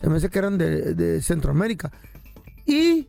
Se 0.00 0.08
me 0.08 0.18
hace 0.18 0.30
que 0.30 0.38
eran 0.38 0.58
de, 0.58 0.94
de 0.94 1.22
Centroamérica. 1.22 1.90
Y 2.64 3.08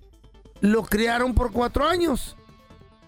lo 0.59 0.81
criaron 0.81 1.35
por 1.35 1.51
cuatro 1.51 1.87
años. 1.87 2.35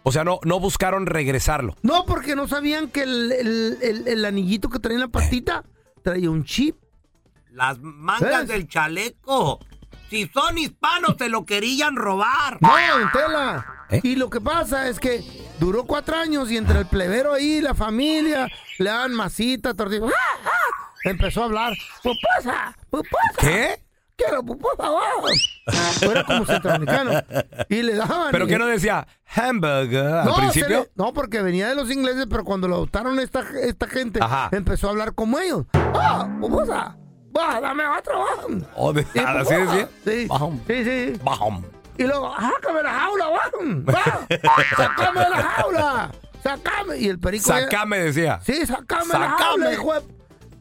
O 0.07 0.11
sea, 0.11 0.23
no, 0.23 0.39
no 0.43 0.59
buscaron 0.59 1.07
regresarlo. 1.07 1.75
No, 1.81 2.05
porque 2.05 2.35
no 2.35 2.47
sabían 2.47 2.89
que 2.89 3.01
el, 3.01 3.31
el- 3.31 3.77
el- 3.81 4.07
el 4.07 4.25
anillito 4.25 4.69
que 4.69 4.77
traía 4.79 4.97
en 4.97 5.01
la 5.01 5.07
patita 5.07 5.63
traía 6.03 6.29
un 6.29 6.43
chip. 6.45 6.77
Las 7.51 7.79
mangas 7.81 8.47
del 8.47 8.67
chaleco. 8.67 9.59
Si 10.09 10.27
son 10.27 10.57
hispanos, 10.59 11.17
te 11.17 11.27
lo 11.29 11.45
querían 11.45 11.95
robar. 11.95 12.59
No, 12.61 12.69
Tela. 13.11 13.65
¿Eh? 13.89 14.01
Y 14.03 14.15
lo 14.15 14.29
que 14.29 14.39
pasa 14.41 14.87
es 14.87 14.99
que 14.99 15.23
duró 15.59 15.85
cuatro 15.85 16.15
años 16.15 16.51
y 16.51 16.57
entre 16.57 16.79
el 16.79 16.85
plebero 16.85 17.33
ahí, 17.33 17.61
la 17.61 17.73
familia, 17.73 18.47
le 18.77 18.89
daban 18.89 19.13
masita, 19.13 19.73
tortilla. 19.73 20.05
¡Ah, 20.05 20.37
ah! 20.45 20.91
Empezó 21.05 21.41
a 21.41 21.45
hablar. 21.45 21.73
¡Pupusa! 22.03 22.75
¡Pupusa! 22.89 23.39
¿Qué? 23.39 23.83
¡Quiero 24.17 24.43
pupusa! 24.43 24.89
wow". 24.89 26.12
Era 26.12 26.23
como 26.23 26.45
centroamericano. 26.45 27.12
Y 27.69 27.82
le 27.84 27.95
daban. 27.95 28.30
¿Pero 28.32 28.47
qué 28.47 28.58
no 28.58 28.65
decía? 28.67 29.06
Hamburger 29.36 30.06
al 30.08 30.25
No, 30.25 30.36
principio. 30.38 30.82
le- 30.82 30.91
no, 30.95 31.13
porque 31.13 31.41
venía 31.41 31.67
de 31.67 31.75
los 31.75 31.91
ingleses, 31.91 32.25
pero 32.30 32.43
cuando 32.45 32.67
lo 32.67 32.75
adoptaron 32.75 33.19
esta, 33.19 33.43
esta 33.62 33.88
gente, 33.88 34.19
Ajá. 34.21 34.49
empezó 34.54 34.88
a 34.88 34.91
hablar 34.91 35.13
como 35.13 35.38
ellos. 35.39 35.65
¡Ah, 35.73 36.28
pupusa! 36.39 36.95
¡Va, 37.38 37.60
dame 37.60 37.84
otro! 37.88 38.19
va". 38.19 38.67
Oh, 38.75 38.93
de- 38.93 39.06
Y 39.13 39.19
¿Así 39.19 39.54
decía? 39.54 39.89
Sí, 40.06 40.28
Bajón. 40.28 40.62
sí, 40.67 40.84
sí. 40.86 41.19
Bajón. 41.23 41.65
Y 41.97 42.04
luego, 42.04 42.34
sácame 42.39 42.84
la 42.84 42.93
jaula, 42.93 43.25
va. 43.30 43.93
va, 43.93 44.28
¡Sácame 44.78 45.30
la 45.30 45.41
jaula! 45.43 46.12
¡Sácame! 46.43 46.97
Y 46.97 47.10
el 47.10 47.19
perico. 47.19 47.45
Sacame, 47.47 47.99
decía. 47.99 48.39
Sí, 48.43 48.65
sácame, 48.65 49.08
la 49.13 49.19
Sácame. 49.19 49.43
jaula, 49.43 49.73
hijo 49.73 49.93
de. 49.93 50.14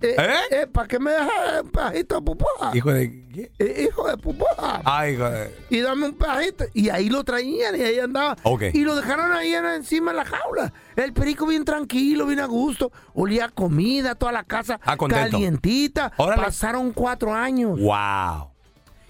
Eh, 0.04 0.16
¿Eh? 0.18 0.32
eh, 0.62 0.66
¿Para 0.66 0.86
qué 0.88 0.98
me 0.98 1.10
dejas 1.10 1.62
un 1.62 1.70
pedacito 1.70 2.14
de 2.16 2.22
pupusa? 2.22 2.70
Hijo 2.74 2.92
de... 2.92 3.24
¿qué? 3.32 3.50
Eh, 3.58 3.86
hijo 3.88 4.06
de 4.08 4.16
pupusa. 4.18 4.82
Ay, 4.84 5.14
hijo 5.14 5.30
de... 5.30 5.54
Y 5.70 5.80
dame 5.80 6.06
un 6.06 6.14
pedacito. 6.14 6.64
Y 6.74 6.88
ahí 6.90 7.08
lo 7.08 7.24
traían 7.24 7.74
y 7.76 7.82
ahí 7.82 7.98
andaba. 7.98 8.36
Ok. 8.42 8.64
Y 8.72 8.84
lo 8.84 8.96
dejaron 8.96 9.32
ahí 9.32 9.54
en- 9.54 9.64
encima 9.64 10.10
de 10.12 10.18
la 10.18 10.24
jaula. 10.24 10.72
El 10.96 11.12
perico 11.12 11.46
bien 11.46 11.64
tranquilo, 11.64 12.26
bien 12.26 12.40
a 12.40 12.46
gusto. 12.46 12.92
Olía 13.14 13.48
comida, 13.48 14.14
toda 14.14 14.32
la 14.32 14.44
casa 14.44 14.78
Ah, 14.84 14.96
calientita. 14.96 16.12
Órale. 16.16 16.42
Pasaron 16.42 16.92
cuatro 16.92 17.32
años. 17.34 17.80
Wow. 17.80 18.50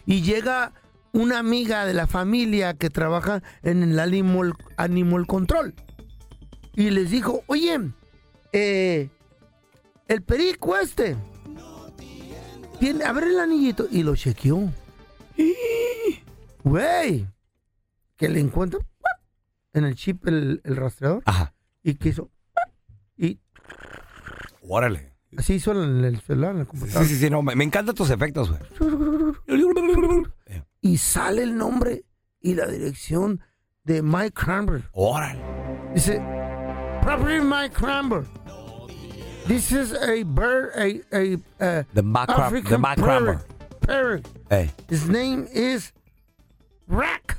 Y 0.06 0.22
llega 0.22 0.72
una 1.12 1.38
amiga 1.38 1.86
de 1.86 1.94
la 1.94 2.06
familia 2.06 2.74
que 2.74 2.90
trabaja 2.90 3.42
en 3.62 3.82
el 3.82 3.98
Animal, 4.00 4.54
animal 4.76 5.26
Control. 5.26 5.74
Y 6.74 6.90
les 6.90 7.10
dijo, 7.10 7.42
oye, 7.46 7.78
eh, 8.52 9.08
el 10.08 10.22
perico 10.22 10.76
este, 10.76 11.16
tiene, 12.78 13.04
abre 13.04 13.26
el 13.26 13.38
anillito. 13.40 13.86
Y 13.90 14.02
lo 14.02 14.14
chequeó. 14.16 14.70
Güey, 16.64 17.26
que 18.16 18.28
le 18.28 18.40
encuentra 18.40 18.80
en 19.74 19.84
el 19.84 19.94
chip 19.96 20.26
el, 20.26 20.62
el 20.64 20.76
rastreador. 20.76 21.22
Ajá. 21.26 21.54
Y 21.82 21.94
que 21.96 22.08
hizo, 22.08 22.30
y 23.18 23.38
Órale. 24.62 25.12
así 25.36 25.54
hizo 25.54 25.72
en 25.72 26.02
el 26.04 26.20
celular, 26.22 26.52
en 26.52 26.58
la 26.60 26.64
computadora. 26.64 27.04
Sí, 27.06 27.14
sí, 27.14 27.20
sí, 27.20 27.28
no, 27.28 27.42
me, 27.42 27.54
me 27.54 27.64
encantan 27.64 27.94
tus 27.94 28.08
efectos, 28.08 28.50
güey. 28.50 28.62
y 30.80 30.96
sale 30.96 31.42
el 31.42 31.54
nombre 31.54 32.04
y 32.40 32.54
la 32.54 32.66
dirección 32.66 33.40
de 33.84 34.00
Mike 34.00 34.32
Cranber. 34.32 34.88
Órale. 34.92 35.42
Dice, 35.94 36.18
Property 37.02 37.44
Mike 37.44 37.74
Cranber. 37.74 38.24
This 39.46 39.72
is 39.72 39.92
a 39.92 40.22
bird, 40.24 40.72
a, 40.74 41.02
a, 41.12 41.34
uh, 41.34 41.82
The 41.92 42.02
African 42.28 42.80
the 42.80 43.40
parrot. 43.86 44.26
His 44.88 45.06
name 45.08 45.46
is 45.52 45.92
Rack. 46.88 47.36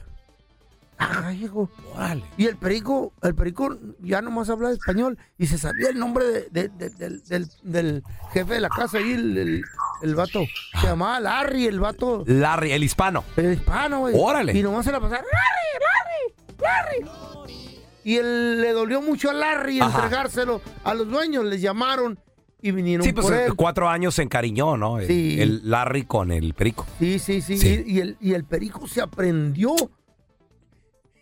Ah, 1.00 1.32
hijo. 1.34 1.70
Órale. 1.96 2.24
Y 2.38 2.46
el 2.46 2.56
perico, 2.58 3.12
el 3.22 3.34
perico 3.36 3.76
ya 4.02 4.22
nomás 4.22 4.50
habla 4.50 4.72
español 4.72 5.18
y 5.38 5.48
se 5.48 5.58
sabía 5.58 5.89
el 5.89 6.00
nombre 6.00 6.26
de- 6.26 6.50
de- 6.52 6.70
de- 6.70 6.89
del, 6.91 7.22
del- 7.24 7.50
del 7.63 8.04
jefe 8.32 8.54
de 8.54 8.60
la 8.62 8.70
casa 8.70 9.00
ahí, 9.00 9.12
el, 9.12 9.38
el, 9.38 9.63
el 10.04 10.15
vato. 10.15 10.39
Se 10.80 10.88
llamaba 10.88 11.20
Larry, 11.20 11.65
el 11.65 11.80
vato. 11.82 12.24
Larry, 12.28 12.72
el 12.72 12.84
hispano. 12.84 13.26
El 13.36 13.54
hispano, 13.54 14.00
güey. 14.02 14.15
Órale. 14.18 14.54
Y 14.54 14.63
nomás 14.63 14.86
se 14.86 14.91
la 14.94 15.02
pasaba, 15.02 15.22
Larry, 15.24 16.56
Larry, 16.62 17.06
Larry. 17.06 17.64
Y 18.06 18.18
él 18.18 18.62
le 18.62 18.72
dolió 18.72 19.02
mucho 19.02 19.32
a 19.32 19.34
Larry 19.34 19.80
Ajá. 19.82 20.04
entregárselo 20.04 20.62
a 20.84 20.94
los 20.94 21.10
dueños. 21.10 21.44
Les 21.44 21.60
llamaron 21.60 22.20
y 22.62 22.72
vinieron 22.72 23.04
Sí, 23.06 23.12
pues 23.12 23.26
por 23.26 23.36
eh, 23.36 23.46
él. 23.48 23.56
cuatro 23.56 23.89
años 23.89 24.13
se 24.15 24.22
encariñó, 24.22 24.78
¿no? 24.78 25.00
El, 25.00 25.08
Sí. 25.08 25.41
el 25.41 25.68
Larry 25.70 26.04
con 26.06 26.32
el 26.32 26.54
perico. 26.54 26.86
Sí, 27.00 27.18
sí, 27.20 27.41
sí. 27.41 27.58
Sí. 27.58 27.84
Y, 27.88 27.98
y 27.98 28.00
el, 28.02 28.18
y 28.22 28.34
el 28.34 28.46
perico 28.46 28.88
se 28.88 29.02
aprendió 29.02 29.76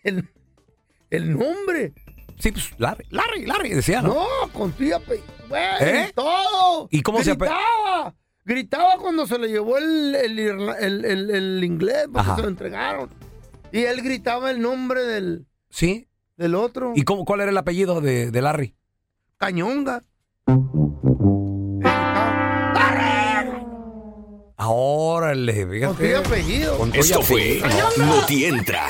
el, 0.03 0.29
el 1.09 1.37
nombre. 1.37 1.93
Sí, 2.39 2.51
pues 2.51 2.71
Larry, 2.77 3.05
Larry, 3.11 3.45
Larry, 3.45 3.69
decía, 3.69 4.01
¿no? 4.01 4.13
No, 4.15 4.25
con 4.51 4.71
tu 4.73 4.83
güey, 4.83 5.21
¿Eh? 5.79 6.11
todo. 6.13 6.87
¿Y 6.91 7.01
cómo 7.01 7.23
se 7.23 7.31
ape- 7.31 7.45
Gritaba. 7.45 8.15
Gritaba 8.45 8.97
cuando 8.99 9.25
se 9.25 9.39
le 9.39 9.47
llevó 9.47 9.77
el, 9.77 10.15
el, 10.15 10.37
el- 10.39 11.05
el- 11.05 11.29
el 11.31 11.63
inglés 11.63 12.07
porque 12.11 12.19
Ajá. 12.19 12.35
se 12.35 12.41
lo 12.41 12.47
entregaron. 12.49 13.09
Y 13.71 13.83
él 13.83 14.01
gritaba 14.01 14.51
el 14.51 14.61
nombre 14.61 15.03
del, 15.03 15.45
Sí. 15.69 16.07
Del 16.37 16.55
otro. 16.55 16.93
¿Y 16.95 17.03
cómo, 17.03 17.25
cuál 17.25 17.41
era 17.41 17.51
el 17.51 17.57
apellido 17.57 18.01
de, 18.01 18.31
de 18.31 18.41
Larry? 18.41 18.75
Cañonga. 19.37 20.03
Órale, 24.65 25.67
fíjate. 25.67 26.13
Con 26.13 26.25
apellido. 26.25 26.77
Con 26.77 26.95
Esto 26.95 27.21
fue 27.21 27.59
apellido. 27.63 27.89
Notientra, 27.97 28.87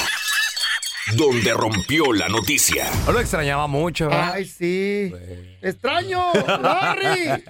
donde 1.15 1.53
rompió 1.53 2.13
la 2.13 2.29
noticia. 2.29 2.89
Yo 3.06 3.12
lo 3.12 3.19
extrañaba 3.19 3.67
mucho, 3.67 4.08
¿verdad? 4.08 4.34
Ay, 4.36 4.45
sí. 4.45 5.12
Extraño, 5.62 6.32
Larry. 6.62 7.43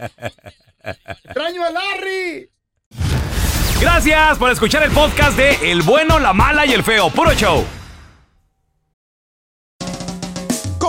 Extraño 1.25 1.65
a 1.65 1.69
Larry. 1.71 2.49
Gracias 3.81 4.37
por 4.37 4.51
escuchar 4.51 4.83
el 4.83 4.91
podcast 4.91 5.37
de 5.37 5.71
El 5.71 5.81
bueno, 5.81 6.19
la 6.19 6.31
mala 6.31 6.65
y 6.65 6.71
el 6.71 6.83
feo. 6.83 7.09
Puro 7.09 7.33
show. 7.33 7.65